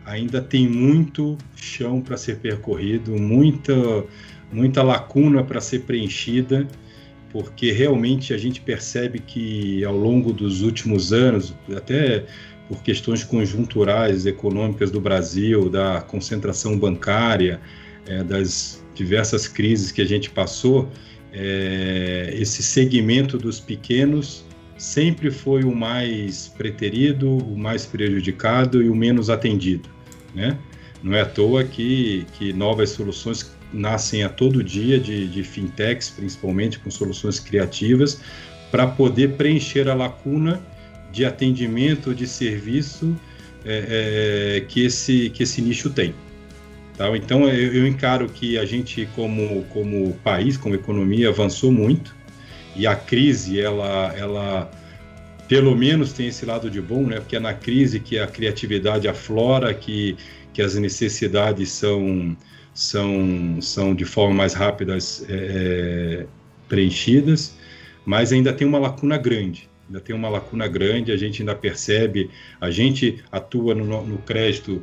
ainda 0.05 0.41
tem 0.41 0.69
muito 0.69 1.37
chão 1.55 2.01
para 2.01 2.17
ser 2.17 2.39
percorrido, 2.39 3.19
muita, 3.19 4.05
muita 4.53 4.83
lacuna 4.83 5.45
para 5.45 5.61
ser 5.61 5.81
preenchida, 5.81 6.67
porque 7.31 7.73
realmente 7.73 8.35
a 8.35 8.39
gente 8.39 8.61
percebe 8.61 9.19
que 9.19 9.85
ao 9.85 9.97
longo 9.97 10.33
dos 10.33 10.63
últimos 10.63 11.13
anos, 11.13 11.55
até 11.75 12.27
por 12.69 12.83
questões 12.83 13.25
conjunturais 13.25 14.27
econômicas 14.27 14.91
do 14.91 15.01
Brasil, 15.01 15.69
da 15.69 16.01
concentração 16.01 16.79
bancária, 16.79 17.61
é, 18.07 18.23
das 18.23 18.83
diversas 18.95 19.47
crises 19.47 19.93
que 19.93 20.03
a 20.03 20.05
gente 20.05 20.31
passou, 20.31 20.89
é, 21.33 22.35
esse 22.37 22.63
segmento 22.63 23.39
dos 23.39 23.59
pequenos 23.59 24.45
sempre 24.77 25.31
foi 25.31 25.65
o 25.65 25.75
mais 25.75 26.49
preterido, 26.49 27.39
o 27.39 27.57
mais 27.57 27.87
prejudicado 27.87 28.83
e 28.83 28.89
o 28.89 28.95
menos 28.95 29.31
atendido, 29.31 29.89
né? 30.35 30.59
Não 31.03 31.15
é 31.15 31.23
à 31.23 31.27
toa 31.27 31.65
que, 31.65 32.27
que 32.39 32.53
novas 32.53 32.91
soluções 32.91 33.51
nascem 33.73 34.23
a 34.23 34.29
todo 34.29 34.63
dia 34.63 34.99
de, 35.01 35.27
de 35.27 35.43
fintechs, 35.43 36.11
principalmente 36.11 36.79
com 36.79 36.91
soluções 36.91 37.41
criativas, 37.41 38.21
para 38.71 38.87
poder 38.87 39.33
preencher 39.33 39.89
a 39.89 39.95
lacuna 39.95 40.61
de 41.13 41.25
atendimento, 41.25 42.15
de 42.15 42.27
serviço 42.27 43.15
é, 43.65 44.57
é, 44.57 44.61
que, 44.63 44.85
esse, 44.85 45.31
que 45.31 45.43
esse 45.43 45.61
nicho 45.61 45.91
tem. 45.91 46.15
Tá? 46.97 47.15
Então, 47.17 47.49
eu, 47.49 47.75
eu, 47.75 47.87
encaro 47.87 48.29
que 48.29 48.59
a 48.59 48.65
gente, 48.65 49.09
como, 49.15 49.65
como 49.65 50.15
país, 50.25 50.57
como 50.57 50.75
economia, 50.75 51.29
avançou 51.29 51.71
muito 51.71 52.15
e 52.75 52.87
a 52.87 52.97
crise, 52.97 53.61
ela, 53.61 54.13
ela 54.17 54.71
pelo 55.47 55.77
menos 55.77 56.13
tem 56.13 56.29
esse 56.29 56.47
lado 56.47 56.71
de 56.71 56.81
bom, 56.81 57.07
né? 57.07 57.17
porque 57.17 57.37
é 57.37 57.41
na 57.41 57.53
crise 57.53 58.01
que 58.01 58.19
a 58.19 58.27
criatividade 58.27 59.07
aflora, 59.07 59.73
que, 59.75 60.17
que 60.53 60.63
as 60.63 60.75
necessidades 60.75 61.71
são, 61.71 62.37
são, 62.73 63.61
são 63.61 63.95
de 63.95 64.05
forma 64.05 64.35
mais 64.35 64.55
rápida 64.55 64.97
é, 65.29 66.27
preenchidas, 66.69 67.55
mas 68.05 68.33
ainda 68.33 68.53
tem 68.53 68.67
uma 68.67 68.79
lacuna 68.79 69.19
grande 69.19 69.72
ainda 69.93 70.01
tem 70.01 70.17
uma 70.17 70.31
lacuna 70.31 70.67
grande, 70.67 71.13
a 71.13 71.17
gente 71.17 71.43
ainda 71.43 71.55
percebe, 71.55 72.31
a 72.59 72.71
gente 72.71 73.23
atua 73.31 73.75
no, 73.75 74.07
no 74.07 74.19
crédito 74.19 74.83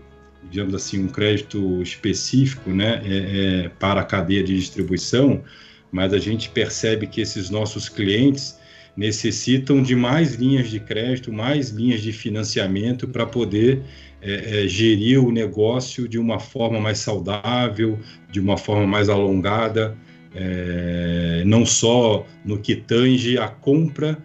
digamos 0.49 0.73
assim, 0.73 1.03
um 1.03 1.07
crédito 1.09 1.81
específico 1.81 2.69
né, 2.69 3.01
é, 3.03 3.65
é, 3.65 3.69
para 3.77 3.99
a 3.99 4.05
cadeia 4.05 4.41
de 4.41 4.55
distribuição, 4.55 5.43
mas 5.91 6.13
a 6.13 6.17
gente 6.17 6.49
percebe 6.49 7.07
que 7.07 7.19
esses 7.19 7.49
nossos 7.49 7.89
clientes 7.89 8.57
necessitam 8.95 9.83
de 9.83 9.97
mais 9.97 10.35
linhas 10.35 10.69
de 10.69 10.79
crédito, 10.79 11.31
mais 11.31 11.71
linhas 11.71 12.01
de 12.01 12.13
financiamento 12.13 13.05
para 13.05 13.25
poder 13.25 13.81
é, 14.21 14.63
é, 14.63 14.67
gerir 14.67 15.21
o 15.21 15.29
negócio 15.29 16.07
de 16.07 16.17
uma 16.17 16.39
forma 16.39 16.79
mais 16.79 16.99
saudável, 16.99 17.99
de 18.31 18.39
uma 18.39 18.57
forma 18.57 18.87
mais 18.87 19.09
alongada, 19.09 19.97
é, 20.33 21.43
não 21.45 21.65
só 21.65 22.25
no 22.45 22.59
que 22.59 22.75
tange 22.75 23.37
a 23.37 23.49
compra 23.49 24.17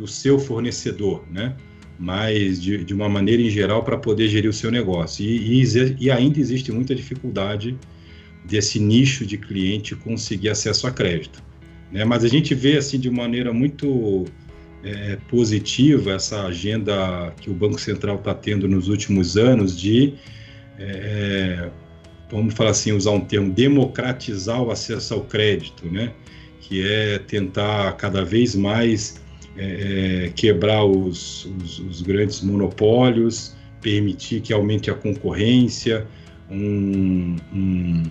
do 0.00 0.06
seu 0.06 0.38
fornecedor, 0.38 1.22
né? 1.30 1.54
mas 1.98 2.60
de, 2.60 2.82
de 2.82 2.94
uma 2.94 3.06
maneira 3.06 3.42
em 3.42 3.50
geral 3.50 3.84
para 3.84 3.98
poder 3.98 4.26
gerir 4.28 4.48
o 4.48 4.52
seu 4.52 4.70
negócio. 4.70 5.22
E, 5.22 5.62
e, 5.62 5.96
e, 6.00 6.10
ainda 6.10 6.40
existe 6.40 6.72
muita 6.72 6.94
dificuldade 6.94 7.76
desse 8.42 8.80
nicho 8.80 9.26
de 9.26 9.36
cliente 9.36 9.94
conseguir 9.94 10.48
acesso 10.48 10.86
a 10.86 10.90
crédito. 10.90 11.42
Né? 11.92 12.02
Mas 12.06 12.24
a 12.24 12.28
gente 12.28 12.54
vê 12.54 12.78
assim 12.78 12.98
de 12.98 13.10
maneira 13.10 13.52
muito 13.52 14.24
é, 14.82 15.18
positiva 15.28 16.12
essa 16.12 16.46
agenda 16.46 17.34
que 17.38 17.50
o 17.50 17.54
Banco 17.54 17.78
Central 17.78 18.16
está 18.16 18.32
tendo 18.32 18.66
nos 18.66 18.88
últimos 18.88 19.36
anos 19.36 19.78
de, 19.78 20.14
é, 20.78 21.68
vamos 22.30 22.54
falar 22.54 22.70
assim, 22.70 22.92
usar 22.92 23.10
um 23.10 23.20
termo, 23.20 23.52
democratizar 23.52 24.62
o 24.62 24.70
acesso 24.70 25.12
ao 25.12 25.20
crédito, 25.20 25.86
né? 25.86 26.14
que 26.62 26.82
é 26.82 27.18
tentar 27.18 27.92
cada 27.98 28.24
vez 28.24 28.54
mais 28.54 29.20
é, 29.60 30.24
é, 30.24 30.28
quebrar 30.30 30.86
os, 30.86 31.44
os, 31.44 31.78
os, 31.80 32.00
grandes 32.00 32.40
monopólios, 32.40 33.54
permitir 33.82 34.40
que 34.40 34.54
aumente 34.54 34.90
a 34.90 34.94
concorrência, 34.94 36.06
um, 36.50 37.36
um, 37.52 38.02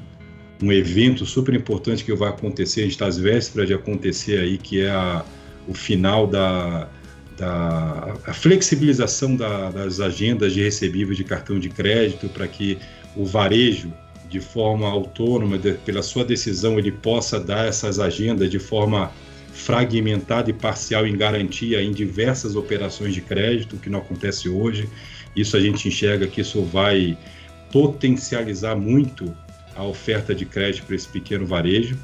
um, 0.62 0.72
evento 0.72 1.26
super 1.26 1.56
importante 1.56 2.06
que 2.06 2.14
vai 2.14 2.30
acontecer, 2.30 2.82
a 2.82 2.84
gente 2.84 2.92
está 2.92 3.08
às 3.08 3.18
vésperas 3.18 3.68
de 3.68 3.74
acontecer 3.74 4.40
aí, 4.40 4.60
que 4.60 4.82
é 4.82 4.92
a, 4.92 5.26
o 5.68 5.74
final 5.74 6.28
da, 6.28 6.88
da 7.36 8.16
a 8.28 8.34
flexibilização 8.34 9.36
da, 9.36 9.72
das 9.72 10.00
agendas 10.00 10.54
de 10.54 10.62
recebível 10.62 11.16
de 11.16 11.24
cartão 11.24 11.58
de 11.58 11.70
crédito 11.70 12.30
para 12.30 12.48
que 12.48 12.78
o 13.16 13.26
varejo 13.26 13.92
de 14.30 14.40
forma 14.40 14.88
autônoma, 14.88 15.58
de, 15.58 15.74
pela 15.74 16.04
sua 16.04 16.24
decisão, 16.24 16.78
ele 16.78 16.92
possa 16.92 17.40
dar 17.40 17.66
essas 17.66 18.00
agendas 18.00 18.52
de 18.52 18.60
forma 18.60 19.12
fragmentada 19.60 20.50
e 20.50 20.54
parcial 20.54 21.06
em 21.06 21.16
garantia 21.16 21.82
em 21.82 21.92
diversas 21.92 22.56
operações 22.56 23.14
de 23.14 23.22
crédito, 23.22 23.78
que 23.78 23.90
não 23.90 24.00
acontece 24.00 24.48
hoje. 24.48 24.90
Isso 25.36 25.58
a 25.58 25.60
gente 25.60 25.88
enxerga 25.88 26.28
que 26.28 26.42
isso 26.42 26.64
vai 26.64 27.18
potencializar 27.72 28.76
muito 28.76 29.36
a 29.76 29.84
oferta 29.84 30.34
de 30.34 30.46
crédito 30.46 30.86
para 30.86 30.96
esse 30.96 31.08
pequeno 31.08 31.46
varejo, 31.46 31.98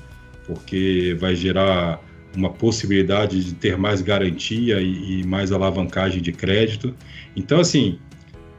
porque 0.45 1.15
vai 1.19 1.35
gerar 1.35 1.99
uma 2.35 2.49
possibilidade 2.49 3.43
de 3.43 3.53
ter 3.53 3.77
mais 3.77 4.01
garantia 4.01 4.81
e, 4.81 5.21
e 5.21 5.23
mais 5.25 5.51
alavancagem 5.51 6.21
de 6.21 6.31
crédito. 6.31 6.93
Então, 7.35 7.59
assim, 7.59 7.97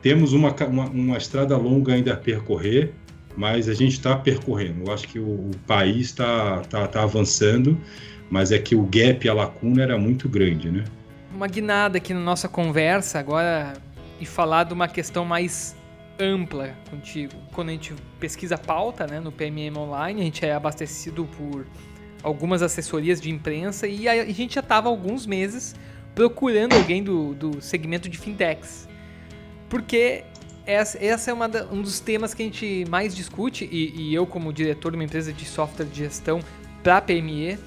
temos 0.02 0.32
uma, 0.32 0.54
uma, 0.66 0.84
uma, 0.86 1.18
estrada 1.18 1.56
longa 1.56 1.92
ainda 1.92 2.14
a 2.14 2.16
percorrer, 2.16 2.92
mas 3.36 3.68
a 3.68 3.74
gente 3.74 3.92
está 3.92 4.16
percorrendo. 4.16 4.84
Eu 4.86 4.92
acho 4.92 5.06
que 5.06 5.18
o, 5.18 5.50
o 5.50 5.50
país 5.66 6.06
está 6.06 6.60
tá, 6.60 6.86
tá 6.88 7.02
avançando 7.02 7.78
mas 8.30 8.52
é 8.52 8.58
que 8.58 8.74
o 8.74 8.82
gap, 8.82 9.28
a 9.28 9.34
lacuna 9.34 9.82
era 9.82 9.98
muito 9.98 10.28
grande, 10.28 10.70
né? 10.70 10.84
Uma 11.34 11.46
guinada 11.46 11.98
aqui 11.98 12.14
na 12.14 12.20
nossa 12.20 12.48
conversa 12.48 13.18
agora 13.18 13.74
e 14.20 14.26
falar 14.26 14.64
de 14.64 14.72
uma 14.72 14.88
questão 14.88 15.24
mais 15.24 15.76
ampla 16.18 16.74
contigo. 16.90 17.34
Quando 17.52 17.68
a 17.68 17.72
gente 17.72 17.94
pesquisa 18.18 18.56
pauta 18.56 19.06
né, 19.06 19.20
no 19.20 19.30
PMM 19.30 19.76
Online, 19.76 20.20
a 20.20 20.24
gente 20.24 20.44
é 20.44 20.54
abastecido 20.54 21.26
por 21.36 21.66
algumas 22.22 22.62
assessorias 22.62 23.20
de 23.20 23.30
imprensa 23.30 23.86
e 23.86 24.08
a 24.08 24.24
gente 24.24 24.54
já 24.54 24.60
estava 24.60 24.88
alguns 24.88 25.26
meses 25.26 25.74
procurando 26.14 26.74
alguém 26.74 27.02
do, 27.02 27.34
do 27.34 27.60
segmento 27.60 28.08
de 28.08 28.18
fintechs. 28.18 28.88
Porque 29.68 30.24
essa, 30.64 31.02
essa 31.04 31.30
é 31.30 31.34
uma 31.34 31.48
da, 31.48 31.66
um 31.66 31.82
dos 31.82 32.00
temas 32.00 32.32
que 32.34 32.42
a 32.42 32.46
gente 32.46 32.84
mais 32.88 33.14
discute 33.14 33.68
e, 33.70 34.00
e 34.00 34.14
eu, 34.14 34.26
como 34.26 34.52
diretor 34.52 34.90
de 34.90 34.96
uma 34.96 35.04
empresa 35.04 35.32
de 35.32 35.44
software 35.44 35.84
de 35.84 35.98
gestão 35.98 36.40
para 36.82 37.00
PME, 37.00 37.58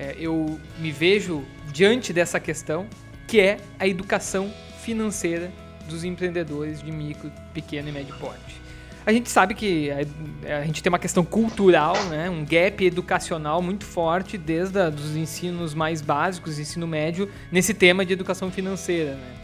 é, 0.00 0.16
eu 0.18 0.58
me 0.78 0.90
vejo 0.90 1.44
diante 1.70 2.10
dessa 2.10 2.40
questão, 2.40 2.86
que 3.28 3.38
é 3.38 3.58
a 3.78 3.86
educação 3.86 4.50
financeira 4.82 5.52
dos 5.86 6.04
empreendedores 6.04 6.82
de 6.82 6.90
micro, 6.90 7.30
pequeno 7.52 7.90
e 7.90 7.92
médio 7.92 8.16
porte. 8.16 8.60
A 9.04 9.12
gente 9.12 9.30
sabe 9.30 9.54
que 9.54 9.90
a, 9.90 10.58
a 10.58 10.64
gente 10.64 10.82
tem 10.82 10.90
uma 10.90 10.98
questão 10.98 11.22
cultural, 11.22 11.94
né, 12.04 12.30
um 12.30 12.44
gap 12.44 12.82
educacional 12.82 13.60
muito 13.60 13.84
forte 13.84 14.38
desde 14.38 14.78
os 14.78 15.16
ensinos 15.16 15.74
mais 15.74 16.00
básicos, 16.00 16.58
ensino 16.58 16.86
médio, 16.86 17.30
nesse 17.52 17.74
tema 17.74 18.04
de 18.04 18.14
educação 18.14 18.50
financeira. 18.50 19.16
Né? 19.16 19.34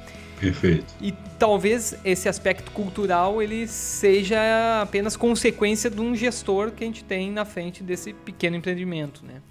Perfeito. 0.41 0.95
E 1.01 1.13
talvez 1.39 1.99
esse 2.03 2.29
aspecto 2.29 2.71
cultural 2.71 3.43
ele 3.43 3.67
seja 3.67 4.81
apenas 4.81 5.17
consequência 5.17 5.91
de 5.91 6.01
um 6.01 6.15
gestor 6.15 6.71
que 6.71 6.83
a 6.83 6.87
gente 6.87 7.05
tem 7.05 7.31
na 7.31 7.45
frente 7.45 7.83
desse 7.83 8.15
pequeno 8.15 8.57
empreendimento, 8.57 9.25
né? 9.25 9.43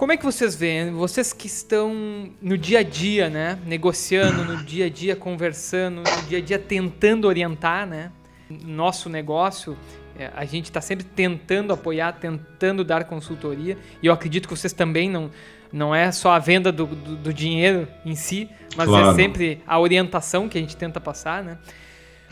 Como 0.00 0.12
é 0.12 0.16
que 0.16 0.24
vocês 0.24 0.56
veem? 0.56 0.92
Vocês 0.92 1.30
que 1.30 1.46
estão 1.46 2.30
no 2.40 2.56
dia 2.56 2.78
a 2.78 2.82
dia, 2.82 3.28
né? 3.28 3.58
Negociando, 3.66 4.46
no 4.46 4.64
dia 4.64 4.86
a 4.86 4.88
dia 4.88 5.14
conversando, 5.14 5.96
no 5.96 6.22
dia 6.26 6.38
a 6.38 6.40
dia 6.40 6.58
tentando 6.58 7.28
orientar, 7.28 7.86
né? 7.86 8.10
Nosso 8.48 9.10
negócio, 9.10 9.76
é, 10.18 10.30
a 10.34 10.46
gente 10.46 10.64
está 10.64 10.80
sempre 10.80 11.04
tentando 11.04 11.74
apoiar, 11.74 12.12
tentando 12.12 12.82
dar 12.82 13.04
consultoria. 13.04 13.76
E 14.02 14.06
eu 14.06 14.12
acredito 14.14 14.48
que 14.48 14.56
vocês 14.56 14.72
também 14.72 15.10
não, 15.10 15.30
não 15.70 15.94
é 15.94 16.10
só 16.10 16.30
a 16.30 16.38
venda 16.38 16.72
do, 16.72 16.86
do, 16.86 17.16
do 17.16 17.34
dinheiro 17.34 17.86
em 18.02 18.14
si, 18.14 18.48
mas 18.78 18.88
é 18.88 18.92
claro. 18.92 19.10
é 19.10 19.14
sempre 19.14 19.62
a 19.66 19.78
orientação 19.78 20.48
que 20.48 20.56
a 20.56 20.60
gente 20.62 20.78
tenta 20.78 20.98
passar, 20.98 21.44
né? 21.44 21.58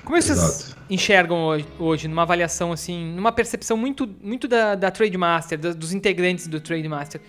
Como 0.05 0.17
é 0.17 0.21
que 0.21 0.25
vocês 0.25 0.39
Exato. 0.39 0.81
enxergam 0.89 1.45
hoje, 1.45 1.67
hoje, 1.79 2.09
numa 2.09 2.23
avaliação 2.23 2.73
assim, 2.73 3.13
numa 3.15 3.31
percepção 3.31 3.77
muito, 3.77 4.09
muito 4.23 4.49
da, 4.49 4.75
da 4.75 4.91
Trade 4.91 5.19
Master, 5.19 5.59
dos 5.59 5.93
integrantes 5.93 6.47
do 6.47 6.63
Trade 6.63 6.89
Master? 6.89 7.21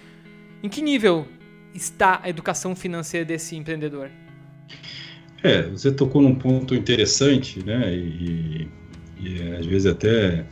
Em 0.61 0.69
que 0.69 0.81
nível 0.81 1.25
está 1.73 2.19
a 2.21 2.29
educação 2.29 2.75
financeira 2.75 3.25
desse 3.25 3.55
empreendedor? 3.55 4.09
É, 5.41 5.63
você 5.63 5.91
tocou 5.91 6.21
num 6.21 6.35
ponto 6.35 6.75
interessante, 6.75 7.63
né? 7.63 7.93
E, 7.95 8.67
e 9.19 9.41
às 9.57 9.65
vezes 9.65 9.85
até 9.85 10.45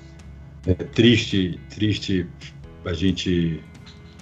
é 0.65 0.73
triste, 0.73 1.59
triste 1.69 2.25
a 2.85 2.93
gente 2.93 3.61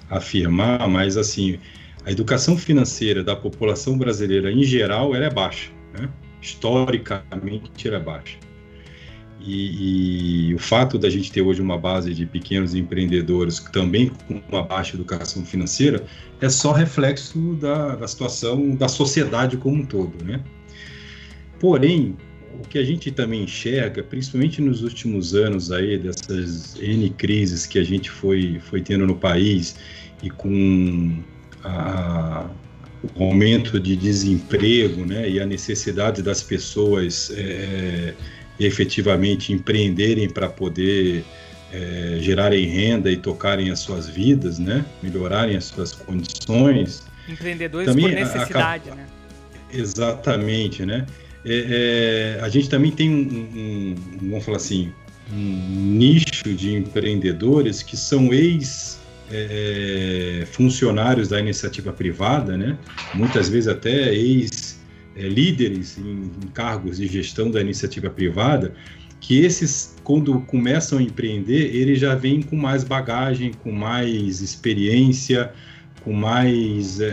afirmar, 0.09 0.87
mas 0.87 1.17
assim, 1.17 1.59
a 2.03 2.11
educação 2.11 2.57
financeira 2.57 3.23
da 3.23 3.35
população 3.35 3.97
brasileira 3.97 4.51
em 4.51 4.63
geral 4.63 5.15
ela 5.15 5.25
é 5.25 5.29
baixa, 5.29 5.71
né? 5.97 6.09
historicamente 6.41 7.87
ela 7.87 7.97
é 7.97 7.99
baixa. 7.99 8.37
E, 9.45 10.49
e, 10.49 10.55
o 10.55 10.57
fato 10.57 10.97
da 10.97 11.07
gente 11.07 11.31
ter 11.31 11.41
hoje 11.41 11.61
uma 11.61 11.77
base 11.77 12.13
de 12.15 12.25
pequenos 12.25 12.73
empreendedores 12.73 13.59
também 13.59 14.11
com 14.27 14.41
uma 14.49 14.63
baixa 14.63 14.95
educação 14.95 15.45
financeira 15.45 16.03
é 16.41 16.49
só 16.49 16.71
reflexo 16.71 17.53
da, 17.55 17.95
da 17.95 18.07
situação 18.07 18.75
da 18.75 18.87
sociedade 18.87 19.55
como 19.57 19.83
um 19.83 19.85
todo, 19.85 20.23
né? 20.25 20.43
Porém, 21.59 22.17
o 22.59 22.67
que 22.67 22.79
a 22.79 22.83
gente 22.83 23.11
também 23.11 23.43
enxerga, 23.43 24.01
principalmente 24.01 24.61
nos 24.61 24.81
últimos 24.81 25.35
anos 25.35 25.71
aí 25.71 25.97
dessas 25.97 26.75
N 26.81 27.09
crises 27.11 27.67
que 27.67 27.77
a 27.77 27.83
gente 27.83 28.09
foi, 28.09 28.59
foi 28.59 28.81
tendo 28.81 29.05
no 29.05 29.15
país 29.15 29.75
e 30.23 30.29
com 30.29 31.19
a, 31.63 32.49
o 33.15 33.23
aumento 33.23 33.79
de 33.79 33.95
desemprego 33.95 35.05
né, 35.05 35.29
e 35.29 35.39
a 35.39 35.45
necessidade 35.45 36.23
das 36.23 36.41
pessoas 36.41 37.31
é, 37.35 38.13
efetivamente 38.59 39.51
empreenderem 39.53 40.29
para 40.29 40.47
poder 40.47 41.23
é, 41.73 42.17
gerarem 42.21 42.65
renda 42.65 43.11
e 43.11 43.17
tocarem 43.17 43.69
as 43.69 43.79
suas 43.79 44.07
vidas, 44.07 44.59
né? 44.59 44.85
melhorarem 45.01 45.55
as 45.57 45.65
suas 45.65 45.91
condições. 45.93 47.03
Empreendedores 47.27 47.87
também 47.87 48.05
por 48.05 48.13
necessidade, 48.13 48.89
a, 48.89 48.95
né? 48.95 49.05
Exatamente, 49.73 50.85
né? 50.85 51.05
É, 51.43 52.37
é, 52.37 52.41
a 52.41 52.49
gente 52.49 52.69
também 52.69 52.91
tem 52.91 53.09
um, 53.09 53.15
um, 53.55 53.95
vamos 54.29 54.45
falar 54.45 54.57
assim, 54.57 54.91
um 55.31 55.95
nicho 55.97 56.53
de 56.55 56.73
empreendedores 56.75 57.83
que 57.83 57.97
são 57.97 58.33
ex 58.33 58.99
é, 59.31 60.41
é 60.41 60.45
funcionários 60.45 61.27
da 61.29 61.39
iniciativa 61.39 61.91
privada, 61.91 62.55
né? 62.55 62.77
Muitas 63.13 63.49
vezes 63.49 63.67
até 63.67 64.13
ex 64.13 64.64
é, 65.15 65.27
líderes 65.27 65.97
em, 65.97 66.31
em 66.43 66.47
cargos 66.53 66.97
de 66.97 67.07
gestão 67.07 67.49
da 67.49 67.61
iniciativa 67.61 68.09
privada, 68.09 68.73
que 69.19 69.43
esses, 69.43 69.95
quando 70.03 70.39
começam 70.41 70.99
a 70.99 71.01
empreender, 71.01 71.75
eles 71.75 71.99
já 71.99 72.13
vêm 72.13 72.41
com 72.41 72.55
mais 72.55 72.83
bagagem, 72.83 73.51
com 73.63 73.71
mais 73.71 74.41
experiência, 74.41 75.51
com 76.03 76.13
mais 76.13 76.99
é, 77.01 77.07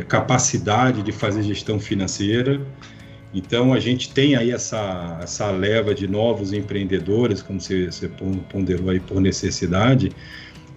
é, 0.00 0.04
capacidade 0.06 1.02
de 1.02 1.10
fazer 1.10 1.42
gestão 1.42 1.80
financeira. 1.80 2.60
Então, 3.34 3.74
a 3.74 3.80
gente 3.80 4.12
tem 4.14 4.36
aí 4.36 4.52
essa, 4.52 5.18
essa 5.20 5.50
leva 5.50 5.92
de 5.92 6.06
novos 6.06 6.52
empreendedores, 6.52 7.42
como 7.42 7.60
você, 7.60 7.86
você 7.86 8.08
ponderou 8.48 8.90
aí 8.90 9.00
por 9.00 9.20
necessidade, 9.20 10.12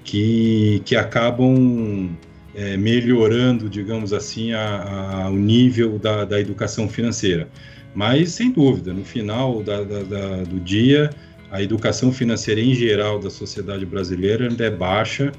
que, 0.04 0.82
que 0.84 0.96
acabam 0.96 2.10
é, 2.58 2.76
melhorando, 2.76 3.70
digamos 3.70 4.12
assim, 4.12 4.52
a, 4.52 5.26
a, 5.26 5.30
o 5.30 5.36
nível 5.36 6.00
da, 6.00 6.26
da, 6.26 6.41
educação 6.41 6.89
financeira. 6.89 7.48
Mas, 7.93 8.32
sem 8.32 8.52
dúvida, 8.52 8.91
no 8.91 9.06
final 9.06 9.62
da, 9.62 9.84
da, 9.84 10.43
do 10.43 10.60
dia, 10.60 11.12
a 11.52 11.62
educação 11.62 12.12
financeira 12.12 12.60
em 12.60 12.74
geral 12.74 13.20
da 13.20 13.30
sociedade 13.30 13.86
brasileira 13.86 14.50
ainda 14.50 14.65
é 14.65 14.72
baixa, 14.72 15.32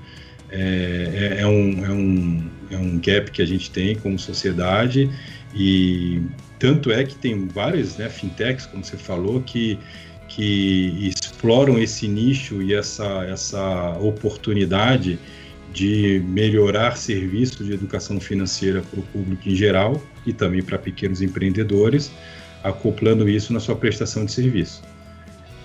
é, 0.49 1.35
é, 1.39 1.41
é, 1.43 1.47
um, 1.47 1.85
é, 1.85 1.91
um, 1.91 2.51
é 2.71 2.77
um 2.77 2.99
gap 3.01 3.33
que 3.33 3.43
a 3.43 3.47
gente 3.47 3.69
tem 3.73 3.97
como 3.97 4.17
sociedade, 4.17 5.11
e 5.53 6.23
tanto 6.57 6.93
é 6.93 7.03
que 7.03 7.17
tem 7.17 7.49
várias 7.49 7.97
né, 7.97 8.09
fintechs, 8.09 8.65
como 8.67 8.85
você 8.85 8.97
falou, 8.97 9.43
que, 9.43 9.77
que 10.29 11.09
exploram 11.09 11.81
esse 11.81 12.07
nicho 12.07 12.63
e 12.63 12.75
essa, 12.75 13.25
essa 13.25 13.99
oportunidade 13.99 15.19
de 15.73 16.23
melhorar 16.27 16.97
serviços 16.97 17.67
de 17.67 17.73
educação 17.73 18.19
financeira 18.19 18.83
para 18.83 19.01
o 19.01 19.03
público 19.03 19.49
em 19.49 19.55
geral 19.55 20.03
e 20.27 20.33
também 20.33 20.63
para 20.63 20.79
pequenos 20.79 21.23
empreendedores, 21.23 22.11
acoplando 22.65 23.29
isso 23.29 23.53
na 23.53 23.61
sua 23.61 23.77
prestação 23.77 24.25
de 24.25 24.33
serviço. 24.33 24.83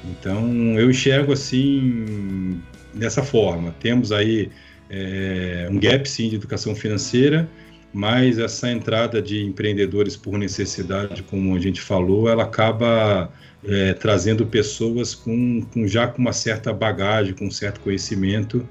Então, 0.04 0.78
eu 0.78 0.92
enxergo 0.92 1.32
assim, 1.32 2.62
dessa 2.94 3.24
forma. 3.24 3.74
Temos 3.80 4.12
aí 4.12 4.50
é, 4.90 5.68
um 5.72 5.80
gap, 5.80 6.08
sim, 6.08 6.30
de 6.30 6.36
educação 6.36 6.76
financeira, 6.76 7.50
mas 7.94 8.38
essa 8.38 8.72
entrada 8.72 9.22
de 9.22 9.44
empreendedores 9.44 10.18
por 10.18 10.38
necessidade, 10.38 11.24
como 11.24 11.56
a 11.56 11.60
gente 11.60 11.80
falou, 11.80 12.28
ela 12.28 12.44
acaba 12.44 13.32
é, 13.64 13.94
trazendo 13.94 14.46
pessoas 14.46 15.16
com, 15.16 15.62
com, 15.74 15.88
já 15.88 16.08
com 16.08 16.22
uma 16.22 16.34
certa 16.34 16.74
bagagem, 16.74 17.34
com 17.34 17.46
um 17.46 17.52
certo 17.52 17.80
conhecimento 17.80 18.68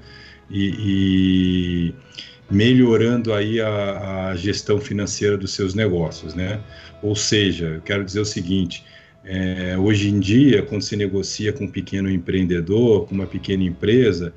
e, 0.49 1.89
e 1.89 1.93
melhorando 2.49 3.33
aí 3.33 3.59
a, 3.59 4.29
a, 4.29 4.35
gestão 4.35 4.79
financeira 4.79 5.37
dos 5.37 5.53
seus 5.53 5.73
negócios, 5.73 6.33
né? 6.33 6.59
Ou 7.01 7.15
seja, 7.15 7.65
eu 7.65 7.81
quero 7.81 8.03
dizer 8.03 8.19
o 8.19 8.25
seguinte: 8.25 8.85
é, 9.25 9.77
hoje 9.77 10.09
em 10.09 10.19
dia, 10.19 10.61
quando 10.61 10.81
se 10.81 10.95
negocia 10.95 11.53
com 11.53 11.65
um 11.65 11.71
pequeno 11.71 12.09
empreendedor, 12.09 13.07
com 13.07 13.15
uma 13.15 13.27
pequena 13.27 13.63
empresa, 13.63 14.33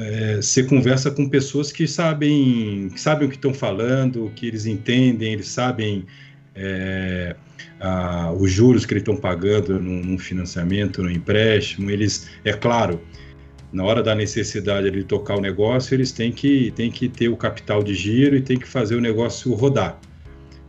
é, 0.00 0.36
você 0.36 0.64
conversa 0.64 1.10
com 1.10 1.28
pessoas 1.28 1.72
que 1.72 1.86
sabem, 1.86 2.90
que 2.90 3.00
sabem 3.00 3.26
o 3.26 3.30
que 3.30 3.36
estão 3.36 3.54
falando, 3.54 4.30
que 4.34 4.46
eles 4.46 4.66
entendem, 4.66 5.32
eles 5.32 5.48
sabem 5.48 6.04
é, 6.54 7.34
a, 7.80 8.32
os 8.32 8.50
juros 8.50 8.84
que 8.84 8.92
eles 8.92 9.02
estão 9.02 9.16
pagando 9.16 9.80
no 9.80 10.18
financiamento, 10.18 11.02
no 11.02 11.10
empréstimo. 11.10 11.90
Eles, 11.90 12.28
é 12.44 12.52
claro, 12.52 13.00
na 13.74 13.82
hora 13.82 14.04
da 14.04 14.14
necessidade 14.14 14.88
de 14.88 15.02
tocar 15.02 15.36
o 15.36 15.40
negócio, 15.40 15.94
eles 15.94 16.12
têm 16.12 16.30
que, 16.30 16.70
têm 16.76 16.92
que 16.92 17.08
ter 17.08 17.28
o 17.28 17.36
capital 17.36 17.82
de 17.82 17.92
giro 17.92 18.36
e 18.36 18.40
têm 18.40 18.56
que 18.56 18.68
fazer 18.68 18.94
o 18.94 19.00
negócio 19.00 19.52
rodar. 19.52 19.98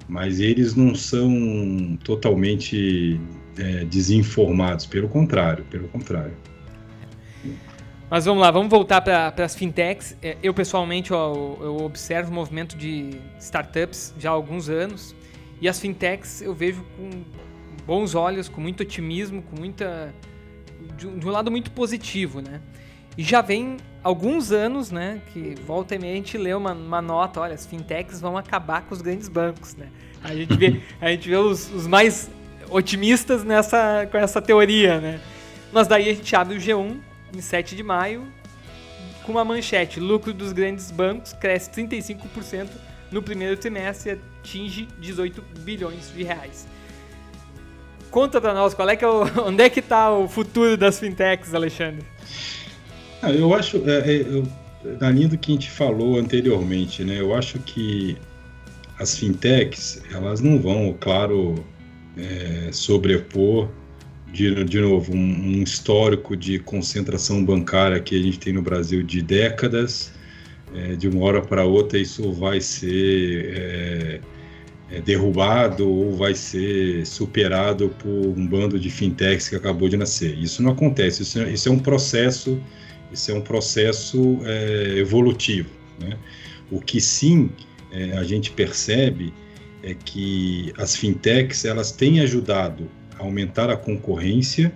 Mas 0.10 0.40
eles 0.40 0.76
não 0.76 0.96
são 0.96 2.00
totalmente 2.04 3.20
é, 3.60 3.86
desinformados, 3.86 4.88
pelo 4.88 5.08
contrário, 5.08 5.64
pelo 5.66 5.88
contrário. 5.88 6.34
Mas 8.10 8.26
vamos 8.26 8.42
lá, 8.42 8.50
vamos 8.50 8.70
voltar 8.70 9.02
para 9.02 9.34
as 9.38 9.56
fintechs. 9.56 10.18
É, 10.20 10.38
eu 10.42 10.52
pessoalmente 10.52 11.12
eu, 11.12 11.60
eu 11.62 11.78
observo 11.78 12.32
o 12.32 12.34
movimento 12.34 12.76
de 12.76 13.12
startups 13.40 14.16
já 14.18 14.32
há 14.32 14.34
alguns 14.34 14.68
anos 14.68 15.16
e 15.62 15.70
as 15.70 15.80
fintechs 15.80 16.42
eu 16.42 16.56
vejo 16.56 16.84
com 16.98 17.10
bons 17.86 18.16
olhos, 18.16 18.50
com 18.50 18.60
muito 18.60 18.82
otimismo, 18.82 19.44
com 19.44 19.56
muita 19.56 20.12
de 20.98 21.08
um 21.08 21.30
lado 21.30 21.52
muito 21.52 21.70
positivo, 21.72 22.42
né? 22.42 22.62
Já 23.18 23.42
vem 23.42 23.78
alguns 24.04 24.52
anos, 24.52 24.92
né, 24.92 25.22
que 25.32 25.56
volta 25.66 25.96
e 25.96 26.00
meia 26.00 26.14
a 26.14 26.16
gente 26.18 26.38
lê 26.38 26.54
uma, 26.54 26.74
uma 26.74 27.02
nota, 27.02 27.40
olha, 27.40 27.54
as 27.54 27.66
fintechs 27.66 28.20
vão 28.20 28.38
acabar 28.38 28.82
com 28.84 28.94
os 28.94 29.02
grandes 29.02 29.28
bancos, 29.28 29.76
né? 29.76 29.88
A 30.24 30.34
gente 30.36 30.56
vê, 30.58 30.82
a 31.00 31.10
gente 31.10 31.30
vê 31.30 31.36
os, 31.36 31.72
os 31.72 31.88
mais 31.88 32.30
otimistas 32.70 33.44
nessa, 33.44 34.08
com 34.12 34.18
essa 34.18 34.42
teoria, 34.42 35.00
né? 35.00 35.20
Mas 35.72 35.88
daí 35.88 36.10
a 36.10 36.14
gente 36.14 36.36
abre 36.36 36.58
o 36.58 36.60
G1 36.60 37.00
em 37.34 37.42
7 37.42 37.76
de 37.76 37.84
maio 37.84 38.28
com 39.26 39.32
uma 39.32 39.44
manchete: 39.44 40.00
lucro 40.00 40.34
dos 40.34 40.54
grandes 40.54 40.92
bancos 40.92 41.34
cresce 41.34 41.70
35% 41.72 42.70
no 43.12 43.22
primeiro 43.22 43.58
trimestre 43.58 44.12
e 44.12 44.14
atinge 44.14 44.88
18 45.00 45.42
bilhões 45.60 46.12
de 46.16 46.24
reais. 46.24 46.68
Conta 48.10 48.40
para 48.40 48.54
nós, 48.54 48.74
qual 48.74 48.88
é 48.90 48.96
que 48.96 49.04
é 49.04 49.08
o, 49.08 49.24
onde 49.46 49.64
é 49.64 49.70
que 49.70 49.80
está 49.80 50.12
o 50.12 50.28
futuro 50.28 50.78
das 50.78 51.00
fintechs, 51.00 51.54
Alexandre? 51.54 52.06
Ah, 53.26 53.32
eu 53.32 53.56
acho, 53.56 53.78
é, 53.90 54.18
é, 54.18 54.22
eu, 54.22 54.48
na 55.02 55.10
linha 55.10 55.28
do 55.28 55.36
que 55.36 55.52
a 55.52 55.56
gente 55.56 55.72
falou 55.72 56.20
anteriormente, 56.20 57.04
né? 57.04 57.20
Eu 57.20 57.34
acho 57.34 57.58
que 57.58 58.16
as 59.00 59.18
fintechs, 59.18 60.00
elas 60.14 60.42
não 60.42 60.60
vão, 60.60 60.96
claro, 61.00 61.66
é, 62.16 62.70
sobrepor 62.72 63.68
de, 64.32 64.64
de 64.66 64.80
novo, 64.80 65.12
um, 65.12 65.18
um, 65.18 65.64
histórico 65.64 66.38
de 66.38 66.60
concentração 66.60 67.44
bancária 67.44 68.00
que 68.00 68.16
a 68.16 68.22
gente 68.22 68.38
tem 68.38 68.54
no 68.54 68.62
Brasil 68.62 69.02
de 69.02 69.24
décadas. 69.24 70.14
É, 70.76 70.96
de 70.96 71.08
uma 71.08 71.26
hora 71.26 71.42
para 71.42 71.64
outra, 71.64 71.98
isso 71.98 72.32
vai 72.32 72.62
ser 72.62 73.56
é, 73.56 74.22
é, 74.92 75.02
derrubado 75.02 75.90
ou 75.90 76.16
vai 76.16 76.36
ser 76.36 77.08
superado 77.08 77.90
por 77.98 78.10
um 78.10 78.46
bando 78.46 78.80
de 78.80 78.92
fintechs 78.92 79.50
que 79.50 79.56
acabou 79.56 79.90
de 79.90 79.98
nascer. 79.98 80.38
Isso 80.38 80.62
não 80.62 80.74
acontece. 80.74 81.24
Isso, 81.24 81.40
é, 81.40 81.52
isso 81.52 81.70
é 81.70 81.72
um 81.72 81.80
processo. 81.80 82.62
Isso 83.16 83.32
é 83.32 83.34
um 83.34 83.42
processo 83.42 84.40
é, 84.44 84.98
evolutivo. 84.98 85.70
Né? 86.00 86.18
O 86.70 86.82
que 86.82 87.00
sim 87.00 87.50
é, 87.92 88.18
a 88.18 88.24
gente 88.26 88.52
percebe 88.52 89.34
é 89.82 89.94
que 89.94 90.74
as 90.78 90.98
fintechs 90.98 91.64
elas 91.64 91.92
têm 91.92 92.20
ajudado 92.20 92.90
a 93.18 93.24
aumentar 93.24 93.70
a 93.70 93.78
concorrência, 93.78 94.74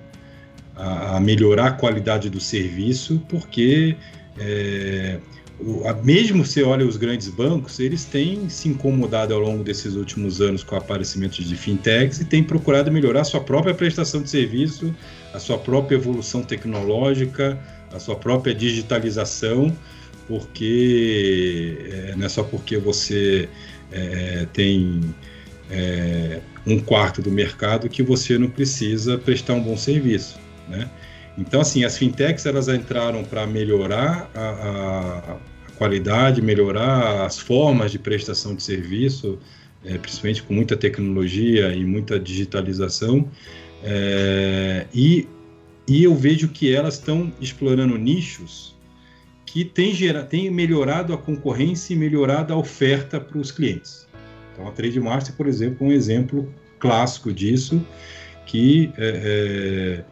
a, 0.73 1.17
a 1.17 1.19
melhorar 1.19 1.67
a 1.67 1.71
qualidade 1.71 2.30
do 2.30 2.39
serviço, 2.39 3.21
porque 3.28 3.97
é, 4.38 5.19
o, 5.60 5.86
a, 5.86 5.93
mesmo 5.93 6.45
se 6.45 6.63
olha 6.63 6.86
os 6.86 6.95
grandes 6.95 7.28
bancos, 7.28 7.78
eles 7.80 8.06
têm 8.06 8.47
se 8.47 8.69
incomodado 8.69 9.34
ao 9.34 9.39
longo 9.41 9.63
desses 9.65 9.95
últimos 9.95 10.39
anos 10.39 10.63
com 10.63 10.75
o 10.75 10.78
aparecimento 10.78 11.43
de 11.43 11.56
fintechs 11.58 12.21
e 12.21 12.25
têm 12.25 12.41
procurado 12.41 12.89
melhorar 12.89 13.21
a 13.21 13.25
sua 13.25 13.41
própria 13.41 13.73
prestação 13.73 14.21
de 14.21 14.30
serviço, 14.30 14.95
a 15.34 15.39
sua 15.39 15.58
própria 15.58 15.97
evolução 15.97 16.41
tecnológica, 16.41 17.60
a 17.93 17.99
sua 17.99 18.15
própria 18.15 18.54
digitalização, 18.54 19.75
porque 20.28 21.78
é, 21.91 22.15
não 22.15 22.25
é 22.25 22.30
só 22.30 22.43
porque 22.43 22.78
você 22.78 23.49
é, 23.91 24.45
tem 24.54 25.15
é, 25.71 26.39
um 26.65 26.80
quarto 26.80 27.21
do 27.21 27.32
mercado 27.32 27.89
que 27.89 28.04
você 28.04 28.38
não 28.38 28.49
precisa 28.49 29.17
prestar 29.17 29.54
um 29.54 29.62
bom 29.62 29.78
serviço, 29.78 30.39
né? 30.67 30.89
Então, 31.38 31.62
assim, 31.62 31.86
as 31.86 31.97
fintechs 31.97 32.45
elas 32.45 32.67
entraram 32.67 33.23
para 33.23 33.47
melhorar 33.47 34.30
a, 34.36 34.49
a, 35.30 35.38
qualidade, 35.78 36.41
melhorar 36.41 37.25
as 37.25 37.39
formas 37.39 37.91
de 37.91 37.97
prestação 37.97 38.54
de 38.54 38.62
serviço, 38.62 39.39
é, 39.86 39.97
principalmente 39.97 40.43
com 40.43 40.54
muita 40.54 40.75
tecnologia 40.75 41.73
e 41.73 41.86
muita 41.86 42.19
digitalização, 42.19 43.30
é, 43.82 44.86
e, 44.93 45.25
e 45.89 46.04
eu 46.04 46.15
vejo 46.15 46.49
que 46.49 46.73
elas 46.73 46.93
estão 46.93 47.34
explorando 47.41 47.97
nichos 47.97 48.78
que 49.43 49.65
têm, 49.65 49.93
gera, 49.95 50.23
têm 50.23 50.52
melhorado 50.52 51.12
a 51.12 51.17
concorrência 51.17 51.93
e 51.93 51.97
melhorado 51.97 52.54
a 52.54 52.58
oferta 52.58 53.19
para 53.19 53.39
os 53.39 53.52
clientes. 53.52 54.08
Então, 54.54 54.67
a 54.67 54.71
Trade 54.71 54.99
Master, 54.99 55.36
por 55.36 55.47
exemplo, 55.47 55.88
é 55.88 55.89
um 55.89 55.91
exemplo 55.91 56.54
clássico 56.78 57.34
disso, 57.34 57.84
que 58.45 58.91
é, 58.97 60.04
é, 60.04 60.06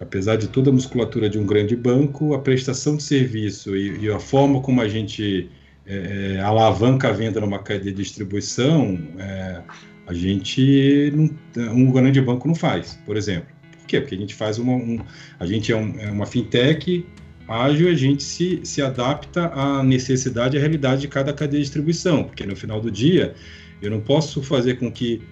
apesar 0.00 0.34
de 0.34 0.48
toda 0.48 0.70
a 0.70 0.72
musculatura 0.72 1.30
de 1.30 1.38
um 1.38 1.46
grande 1.46 1.76
banco, 1.76 2.34
a 2.34 2.40
prestação 2.40 2.96
de 2.96 3.04
serviço 3.04 3.76
e, 3.76 4.00
e 4.00 4.10
a 4.10 4.18
forma 4.18 4.60
como 4.60 4.80
a 4.80 4.88
gente 4.88 5.48
é, 5.86 6.34
é 6.36 6.40
alavanca 6.40 7.08
a 7.08 7.12
venda 7.12 7.40
numa 7.40 7.60
cadeia 7.60 7.92
de 7.92 8.02
distribuição, 8.02 8.98
é, 9.16 9.62
a 10.08 10.12
gente, 10.12 11.12
não, 11.14 11.72
um 11.72 11.92
grande 11.92 12.20
banco 12.20 12.48
não 12.48 12.54
faz, 12.56 12.98
por 13.06 13.16
exemplo. 13.16 13.57
Quê? 13.88 14.00
Porque 14.00 14.14
a 14.14 14.18
gente 14.18 14.34
faz 14.34 14.58
uma, 14.58 14.74
um, 14.74 15.00
a 15.40 15.46
gente 15.46 15.72
é, 15.72 15.76
um, 15.76 15.98
é 15.98 16.10
uma 16.10 16.26
fintech 16.26 17.04
ágil, 17.48 17.88
a 17.88 17.94
gente 17.94 18.22
se, 18.22 18.60
se 18.62 18.82
adapta 18.82 19.46
à 19.54 19.82
necessidade 19.82 20.54
e 20.54 20.58
à 20.58 20.60
realidade 20.60 21.00
de 21.00 21.08
cada 21.08 21.32
cadeia 21.32 21.58
de 21.58 21.64
distribuição, 21.64 22.24
porque 22.24 22.44
no 22.44 22.54
final 22.54 22.80
do 22.80 22.90
dia 22.90 23.34
eu 23.80 23.90
não 23.90 24.00
posso 24.00 24.42
fazer 24.42 24.78
com 24.78 24.92
que 24.92 25.22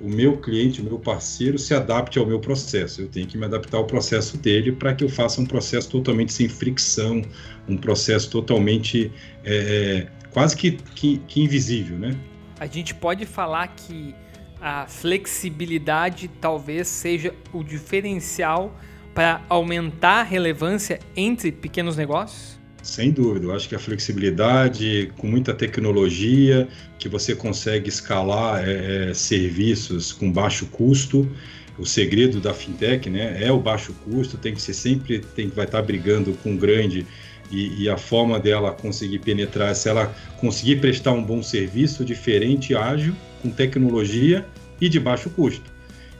o 0.00 0.08
meu 0.08 0.36
cliente, 0.36 0.80
o 0.80 0.84
meu 0.84 0.98
parceiro 0.98 1.56
se 1.58 1.72
adapte 1.72 2.18
ao 2.18 2.26
meu 2.26 2.40
processo. 2.40 3.00
Eu 3.00 3.08
tenho 3.08 3.26
que 3.26 3.38
me 3.38 3.44
adaptar 3.44 3.78
ao 3.78 3.86
processo 3.86 4.36
dele 4.36 4.72
para 4.72 4.92
que 4.94 5.04
eu 5.04 5.08
faça 5.08 5.40
um 5.40 5.46
processo 5.46 5.88
totalmente 5.88 6.32
sem 6.32 6.48
fricção, 6.48 7.22
um 7.68 7.76
processo 7.76 8.28
totalmente 8.30 9.12
é, 9.44 9.54
é 9.54 10.30
quase 10.30 10.56
que, 10.56 10.72
que, 10.72 11.18
que 11.28 11.40
invisível, 11.40 11.96
né? 11.96 12.16
A 12.58 12.66
gente 12.66 12.94
pode 12.94 13.24
falar 13.24 13.68
que 13.68 14.14
a 14.64 14.86
flexibilidade 14.86 16.26
talvez 16.40 16.88
seja 16.88 17.34
o 17.52 17.62
diferencial 17.62 18.74
para 19.12 19.42
aumentar 19.46 20.20
a 20.20 20.22
relevância 20.22 20.98
entre 21.14 21.52
pequenos 21.52 21.98
negócios? 21.98 22.58
Sem 22.82 23.10
dúvida, 23.10 23.44
eu 23.44 23.54
acho 23.54 23.68
que 23.68 23.74
a 23.74 23.78
flexibilidade, 23.78 25.12
com 25.18 25.26
muita 25.26 25.52
tecnologia, 25.52 26.66
que 26.98 27.10
você 27.10 27.34
consegue 27.34 27.90
escalar 27.90 28.66
é, 28.66 29.10
é, 29.10 29.14
serviços 29.14 30.14
com 30.14 30.32
baixo 30.32 30.64
custo. 30.66 31.30
O 31.78 31.84
segredo 31.84 32.40
da 32.40 32.54
fintech 32.54 33.10
né, 33.10 33.44
é 33.44 33.52
o 33.52 33.58
baixo 33.58 33.92
custo, 34.04 34.38
tem 34.38 34.54
que 34.54 34.62
ser 34.62 34.72
sempre, 34.72 35.18
tem 35.18 35.50
que 35.50 35.56
vai 35.56 35.66
estar 35.66 35.82
brigando 35.82 36.32
com 36.42 36.56
grande 36.56 37.06
e, 37.54 37.84
e, 37.84 37.88
a 37.88 37.96
forma 37.96 38.40
dela 38.40 38.72
conseguir 38.72 39.20
penetrar, 39.20 39.74
se 39.74 39.88
ela 39.88 40.12
conseguir 40.38 40.76
prestar 40.76 41.12
um 41.12 41.22
bom 41.22 41.42
serviço 41.42 42.04
diferente, 42.04 42.74
ágil, 42.74 43.14
com 43.40 43.50
tecnologia 43.50 44.44
e 44.80 44.88
de 44.88 44.98
baixo 44.98 45.30
custo. 45.30 45.72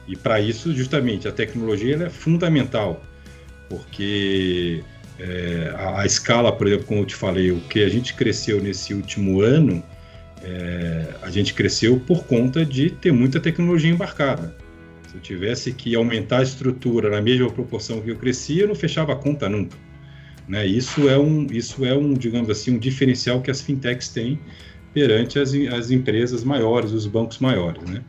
E 0.07 0.15
para 0.15 0.39
isso, 0.39 0.73
justamente, 0.73 1.27
a 1.27 1.31
tecnologia 1.31 1.95
é 1.95 2.09
fundamental, 2.09 3.03
porque 3.69 4.83
é, 5.19 5.73
a, 5.75 6.01
a, 6.01 6.05
escala, 6.05 6.51
por 6.51 6.67
exemplo, 6.67 6.85
como 6.85 7.01
eu 7.01 7.05
te 7.05 7.15
falei, 7.15 7.51
o 7.51 7.59
que 7.61 7.83
a 7.83 7.89
gente 7.89 8.13
cresceu 8.13 8.61
nesse 8.61 8.93
último 8.93 9.41
ano, 9.41 9.83
é, 10.43 11.15
a 11.21 11.29
gente 11.29 11.53
cresceu 11.53 11.99
por 11.99 12.25
conta 12.25 12.65
de 12.65 12.91
ter 12.91 13.11
muita 13.11 13.39
tecnologia 13.39 13.91
embarcada. 13.91 14.55
Se 15.09 15.15
eu 15.15 15.21
tivesse 15.21 15.73
que 15.73 15.95
aumentar 15.95 16.39
a 16.39 16.43
estrutura 16.43 17.09
na 17.09 17.21
mesma 17.21 17.49
proporção 17.49 17.99
que 17.99 18.11
eu 18.11 18.15
crescia, 18.15 18.63
eu 18.63 18.67
não 18.67 18.75
fechava 18.75 19.13
a 19.13 19.15
conta 19.15 19.49
nunca. 19.49 19.84
Né? 20.47 20.65
Isso 20.65 21.09
é 21.09 21.17
um, 21.17 21.47
isso 21.51 21.85
é 21.85 21.95
um, 21.95 22.13
digamos 22.13 22.49
assim, 22.49 22.75
um 22.75 22.77
diferencial 22.77 23.41
que 23.41 23.49
as 23.49 23.61
fintechs 23.61 24.09
têm 24.09 24.39
perante 24.93 25.39
as, 25.39 25.53
as 25.53 25.91
empresas 25.91 26.43
maiores, 26.43 26.91
os 26.91 27.05
bancos 27.05 27.39
maiores, 27.39 27.83
né? 27.83 28.01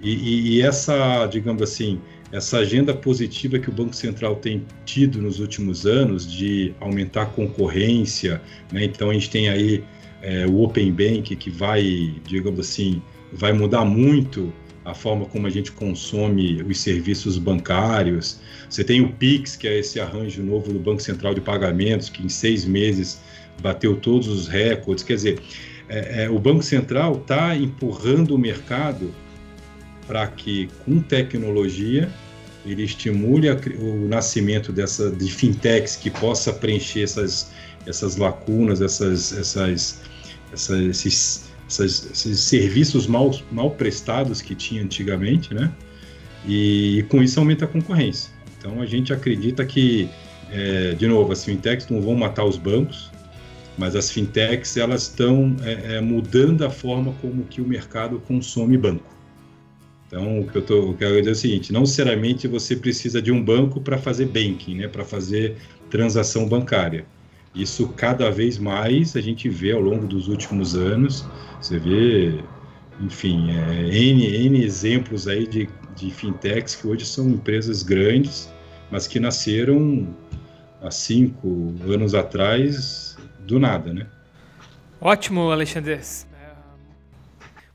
E, 0.00 0.14
e, 0.14 0.48
e 0.54 0.62
essa, 0.62 1.26
digamos 1.26 1.62
assim, 1.62 2.00
essa 2.32 2.58
agenda 2.58 2.94
positiva 2.94 3.58
que 3.58 3.68
o 3.68 3.72
Banco 3.72 3.94
Central 3.94 4.36
tem 4.36 4.64
tido 4.84 5.20
nos 5.20 5.40
últimos 5.40 5.86
anos 5.86 6.30
de 6.30 6.74
aumentar 6.80 7.22
a 7.22 7.26
concorrência, 7.26 8.40
né? 8.72 8.84
então 8.84 9.10
a 9.10 9.14
gente 9.14 9.30
tem 9.30 9.48
aí 9.48 9.84
é, 10.22 10.46
o 10.46 10.62
Open 10.62 10.90
Bank 10.92 11.34
que 11.36 11.50
vai, 11.50 12.14
digamos 12.26 12.60
assim, 12.60 13.02
vai 13.32 13.52
mudar 13.52 13.84
muito 13.84 14.52
a 14.86 14.94
forma 14.94 15.26
como 15.26 15.48
a 15.48 15.50
gente 15.50 15.72
consome 15.72 16.62
os 16.62 16.78
serviços 16.78 17.36
bancários. 17.38 18.38
Você 18.70 18.84
tem 18.84 19.00
o 19.00 19.12
Pix, 19.12 19.56
que 19.56 19.66
é 19.66 19.80
esse 19.80 19.98
arranjo 19.98 20.42
novo 20.44 20.72
do 20.72 20.78
Banco 20.78 21.02
Central 21.02 21.34
de 21.34 21.40
Pagamentos, 21.40 22.08
que 22.08 22.24
em 22.24 22.28
seis 22.28 22.64
meses 22.64 23.20
bateu 23.60 23.96
todos 23.96 24.28
os 24.28 24.46
recordes. 24.46 25.02
Quer 25.02 25.14
dizer, 25.14 25.40
é, 25.88 26.24
é, 26.24 26.30
o 26.30 26.38
Banco 26.38 26.62
Central 26.62 27.16
está 27.16 27.56
empurrando 27.56 28.34
o 28.36 28.38
mercado 28.38 29.12
para 30.06 30.24
que, 30.28 30.68
com 30.84 31.00
tecnologia, 31.00 32.08
ele 32.64 32.84
estimule 32.84 33.48
a, 33.48 33.56
o 33.80 34.06
nascimento 34.06 34.72
dessa, 34.72 35.10
de 35.10 35.30
fintechs 35.32 35.96
que 35.96 36.10
possa 36.10 36.52
preencher 36.52 37.02
essas, 37.02 37.50
essas 37.86 38.16
lacunas, 38.16 38.80
essas, 38.80 39.36
essas, 39.36 40.00
essas 40.52 40.80
esses, 40.80 41.45
essas, 41.68 42.10
esses 42.10 42.40
serviços 42.40 43.06
mal, 43.06 43.34
mal 43.50 43.70
prestados 43.70 44.40
que 44.40 44.54
tinha 44.54 44.82
antigamente, 44.82 45.52
né? 45.52 45.72
E, 46.46 46.98
e 46.98 47.02
com 47.04 47.22
isso 47.22 47.38
aumenta 47.40 47.64
a 47.64 47.68
concorrência. 47.68 48.30
Então 48.58 48.80
a 48.80 48.86
gente 48.86 49.12
acredita 49.12 49.64
que, 49.64 50.08
é, 50.50 50.92
de 50.92 51.06
novo, 51.06 51.32
as 51.32 51.44
fintechs 51.44 51.88
não 51.88 52.00
vão 52.00 52.14
matar 52.14 52.44
os 52.44 52.56
bancos, 52.56 53.10
mas 53.76 53.94
as 53.94 54.10
fintechs 54.10 54.76
elas 54.76 55.02
estão 55.02 55.54
é, 55.62 55.96
é, 55.96 56.00
mudando 56.00 56.64
a 56.64 56.70
forma 56.70 57.12
como 57.20 57.44
que 57.44 57.60
o 57.60 57.66
mercado 57.66 58.20
consome 58.20 58.76
banco. 58.76 59.14
Então, 60.06 60.40
o 60.40 60.46
que 60.46 60.56
eu, 60.56 60.62
tô, 60.62 60.94
quero 60.94 61.16
dizer 61.18 61.30
é 61.30 61.32
o 61.32 61.36
seguinte: 61.36 61.72
não 61.72 61.80
necessariamente 61.80 62.46
você 62.46 62.76
precisa 62.76 63.20
de 63.20 63.32
um 63.32 63.42
banco 63.42 63.80
para 63.80 63.98
fazer 63.98 64.26
banking, 64.26 64.76
né, 64.76 64.88
para 64.88 65.04
fazer 65.04 65.56
transação 65.90 66.48
bancária. 66.48 67.04
Isso 67.56 67.88
cada 67.88 68.30
vez 68.30 68.58
mais 68.58 69.16
a 69.16 69.20
gente 69.20 69.48
vê 69.48 69.72
ao 69.72 69.80
longo 69.80 70.06
dos 70.06 70.28
últimos 70.28 70.76
anos. 70.76 71.26
Você 71.60 71.78
vê, 71.78 72.38
enfim, 73.00 73.50
é, 73.50 73.88
N, 73.88 74.46
N 74.46 74.62
exemplos 74.62 75.26
aí 75.26 75.46
de, 75.46 75.68
de 75.96 76.10
fintechs 76.10 76.74
que 76.74 76.86
hoje 76.86 77.06
são 77.06 77.30
empresas 77.30 77.82
grandes, 77.82 78.52
mas 78.90 79.08
que 79.08 79.18
nasceram 79.18 80.14
há 80.82 80.90
cinco 80.90 81.74
anos 81.88 82.14
atrás 82.14 83.16
do 83.46 83.58
nada, 83.58 83.92
né? 83.92 84.06
Ótimo, 85.00 85.50
Alexandre 85.50 85.98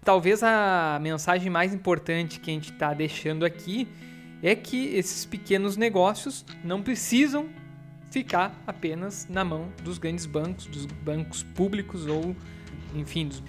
talvez 0.03 0.41
a 0.43 0.99
mensagem 1.01 1.49
mais 1.49 1.73
importante 1.73 2.39
que 2.39 2.49
a 2.49 2.53
gente 2.53 2.71
está 2.71 2.93
deixando 2.93 3.45
aqui 3.45 3.87
é 4.41 4.55
que 4.55 4.95
esses 4.95 5.25
pequenos 5.25 5.77
negócios 5.77 6.45
não 6.63 6.81
precisam 6.81 7.47
ficar 8.11 8.61
apenas 8.67 9.25
na 9.29 9.43
mão 9.43 9.69
dos 9.83 9.97
grandes 9.97 10.25
bancos, 10.25 10.65
dos 10.67 10.85
bancos 10.85 11.41
públicos 11.41 12.05
ou, 12.05 12.35
enfim, 12.93 13.27
dos, 13.27 13.41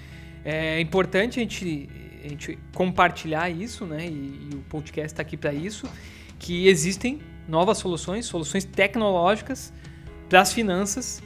É 0.45 0.81
importante 0.81 1.39
a 1.41 1.43
gente, 1.43 1.89
a 2.25 2.29
gente 2.29 2.59
compartilhar 2.75 3.51
isso, 3.51 3.85
né? 3.85 4.07
E, 4.07 4.49
e 4.53 4.55
o 4.55 4.61
podcast 4.69 5.13
está 5.13 5.23
aqui 5.23 5.37
para 5.37 5.53
isso, 5.53 5.87
que 6.39 6.69
existem 6.69 7.21
novas 7.47 7.79
soluções, 7.79 8.25
soluções 8.27 8.65
tecnológicas 8.65 9.73
para 10.29 10.41
as 10.41 10.53
finanças 10.53 11.21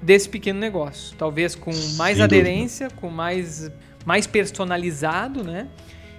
desse 0.00 0.28
pequeno 0.28 0.60
negócio. 0.60 1.16
Talvez 1.16 1.54
com 1.54 1.72
mais 1.96 2.16
Sem 2.16 2.24
aderência, 2.24 2.88
dúvida. 2.88 3.00
com 3.00 3.10
mais, 3.10 3.70
mais 4.06 4.26
personalizado, 4.26 5.42
né? 5.42 5.68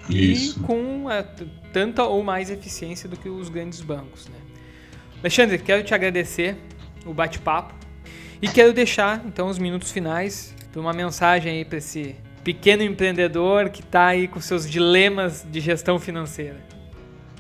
Isso. 0.10 0.60
E 0.60 0.64
com 0.64 1.10
é, 1.10 1.24
tanta 1.72 2.04
ou 2.04 2.22
mais 2.24 2.50
eficiência 2.50 3.08
do 3.08 3.16
que 3.16 3.30
os 3.30 3.48
grandes 3.48 3.82
bancos, 3.82 4.28
né? 4.28 4.49
Alexandre, 5.22 5.58
quero 5.58 5.84
te 5.84 5.94
agradecer 5.94 6.56
o 7.06 7.14
bate-papo 7.14 7.74
e 8.42 8.48
quero 8.48 8.72
deixar 8.72 9.22
então 9.26 9.50
os 9.50 9.60
minutos 9.60 9.92
finais 9.92 10.56
para 10.72 10.80
uma 10.80 10.94
mensagem 10.94 11.58
aí 11.58 11.66
para 11.66 11.78
esse 11.78 12.16
pequeno 12.42 12.84
empreendedor 12.84 13.70
que 13.70 13.82
está 13.82 14.08
aí 14.08 14.30
com 14.30 14.40
seus 14.40 14.70
dilemas 14.70 15.46
de 15.52 15.60
gestão 15.60 16.00
financeira. 16.00 16.58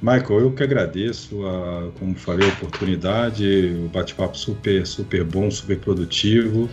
Michael, 0.01 0.41
eu 0.41 0.51
que 0.51 0.61
agradeço, 0.61 1.45
a, 1.45 1.91
como 1.97 2.15
falei, 2.15 2.49
a 2.49 2.53
oportunidade, 2.53 3.75
o 3.85 3.87
bate-papo 3.87 4.37
super, 4.37 4.85
super 4.85 5.23
bom, 5.23 5.49
super 5.49 5.77
produtivo, 5.77 6.69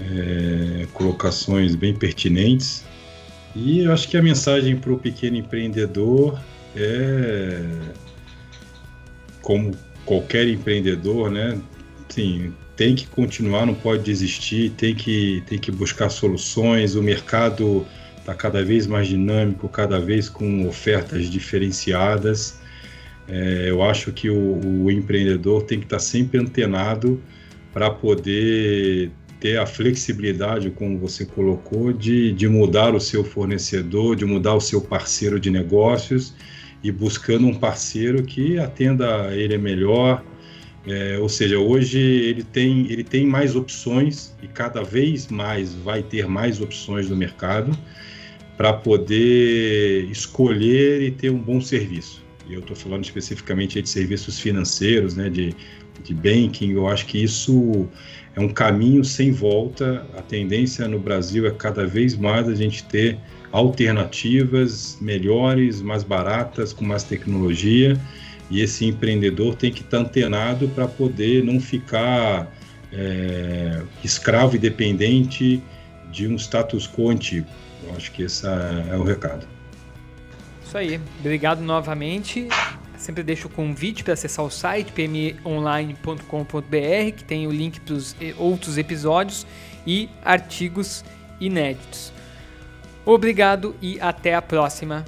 é, 0.00 0.86
colocações 0.92 1.74
bem 1.74 1.94
pertinentes. 1.94 2.84
E 3.54 3.84
eu 3.84 3.92
acho 3.92 4.08
que 4.08 4.16
a 4.16 4.22
mensagem 4.22 4.76
para 4.76 4.92
o 4.92 4.98
pequeno 4.98 5.36
empreendedor 5.36 6.38
é, 6.76 7.60
como 9.40 9.72
qualquer 10.04 10.48
empreendedor, 10.48 11.30
né? 11.30 11.58
Sim, 12.08 12.52
tem 12.76 12.94
que 12.94 13.06
continuar, 13.06 13.66
não 13.66 13.74
pode 13.74 14.02
desistir, 14.02 14.70
tem 14.70 14.94
que, 14.94 15.42
tem 15.46 15.58
que 15.58 15.70
buscar 15.70 16.10
soluções. 16.10 16.94
O 16.94 17.02
mercado 17.02 17.86
está 18.18 18.34
cada 18.34 18.64
vez 18.64 18.86
mais 18.86 19.08
dinâmico, 19.08 19.68
cada 19.68 20.00
vez 20.00 20.28
com 20.28 20.66
ofertas 20.66 21.28
diferenciadas. 21.28 22.58
É, 23.28 23.66
eu 23.68 23.82
acho 23.82 24.12
que 24.12 24.28
o, 24.28 24.84
o, 24.84 24.90
empreendedor 24.90 25.62
tem 25.62 25.78
que 25.78 25.86
estar 25.86 25.96
tá 25.96 26.02
sempre 26.02 26.38
antenado 26.38 27.20
para 27.72 27.90
poder 27.90 29.10
ter 29.40 29.58
a 29.58 29.66
flexibilidade, 29.66 30.70
como 30.70 30.98
você 30.98 31.24
colocou, 31.24 31.92
de, 31.92 32.32
de 32.32 32.48
mudar 32.48 32.94
o 32.94 33.00
seu 33.00 33.24
fornecedor, 33.24 34.16
de 34.16 34.24
mudar 34.24 34.54
o 34.54 34.60
seu 34.60 34.80
parceiro 34.80 35.40
de 35.40 35.50
negócios 35.50 36.34
e 36.84 36.92
buscando 36.92 37.46
um 37.46 37.54
parceiro 37.54 38.22
que 38.22 38.58
atenda 38.58 39.34
ele 39.34 39.56
melhor, 39.56 40.22
é, 40.86 41.18
ou 41.18 41.30
seja, 41.30 41.58
hoje 41.58 41.98
ele 41.98 42.42
tem, 42.42 42.92
ele 42.92 43.02
tem 43.02 43.26
mais 43.26 43.56
opções 43.56 44.34
e 44.42 44.46
cada 44.46 44.82
vez 44.82 45.28
mais 45.28 45.72
vai 45.74 46.02
ter 46.02 46.28
mais 46.28 46.60
opções 46.60 47.08
no 47.08 47.16
mercado 47.16 47.76
para 48.58 48.70
poder 48.74 50.04
escolher 50.10 51.00
e 51.00 51.10
ter 51.10 51.30
um 51.30 51.38
bom 51.38 51.58
serviço. 51.58 52.22
E 52.46 52.52
eu 52.52 52.60
estou 52.60 52.76
falando 52.76 53.02
especificamente 53.02 53.80
de 53.80 53.88
serviços 53.88 54.38
financeiros, 54.38 55.16
né, 55.16 55.30
de, 55.30 55.54
de 56.04 56.14
banking. 56.14 56.72
Eu 56.72 56.86
acho 56.86 57.06
que 57.06 57.16
isso 57.16 57.88
é 58.36 58.40
um 58.40 58.50
caminho 58.50 59.02
sem 59.02 59.32
volta. 59.32 60.06
A 60.18 60.20
tendência 60.20 60.86
no 60.86 60.98
Brasil 60.98 61.46
é 61.46 61.50
cada 61.50 61.86
vez 61.86 62.14
mais 62.14 62.46
a 62.46 62.54
gente 62.54 62.84
ter 62.84 63.18
alternativas 63.54 64.98
melhores, 65.00 65.80
mais 65.80 66.02
baratas, 66.02 66.72
com 66.72 66.84
mais 66.84 67.04
tecnologia 67.04 67.96
e 68.50 68.60
esse 68.60 68.84
empreendedor 68.84 69.54
tem 69.54 69.72
que 69.72 69.80
estar 69.80 69.98
antenado 69.98 70.68
para 70.70 70.88
poder 70.88 71.44
não 71.44 71.60
ficar 71.60 72.52
é, 72.92 73.80
escravo 74.02 74.56
e 74.56 74.58
dependente 74.58 75.62
de 76.10 76.26
um 76.26 76.34
status 76.34 76.88
quo 76.88 77.10
antigo. 77.10 77.46
Eu 77.84 77.94
acho 77.94 78.10
que 78.10 78.24
esse 78.24 78.44
é 78.44 78.96
o 78.96 79.04
recado. 79.04 79.46
Isso 80.66 80.76
aí. 80.76 81.00
Obrigado 81.20 81.60
novamente. 81.60 82.48
Sempre 82.98 83.22
deixo 83.22 83.46
o 83.46 83.50
convite 83.50 84.02
para 84.02 84.14
acessar 84.14 84.44
o 84.44 84.50
site 84.50 84.90
pmeonline.com.br, 84.90 87.12
que 87.16 87.22
tem 87.22 87.46
o 87.46 87.52
link 87.52 87.78
para 87.80 87.94
os 87.94 88.16
outros 88.36 88.78
episódios 88.78 89.46
e 89.86 90.08
artigos 90.24 91.04
inéditos. 91.40 92.12
Obrigado 93.04 93.74
e 93.82 94.00
até 94.00 94.34
a 94.34 94.42
próxima. 94.42 95.04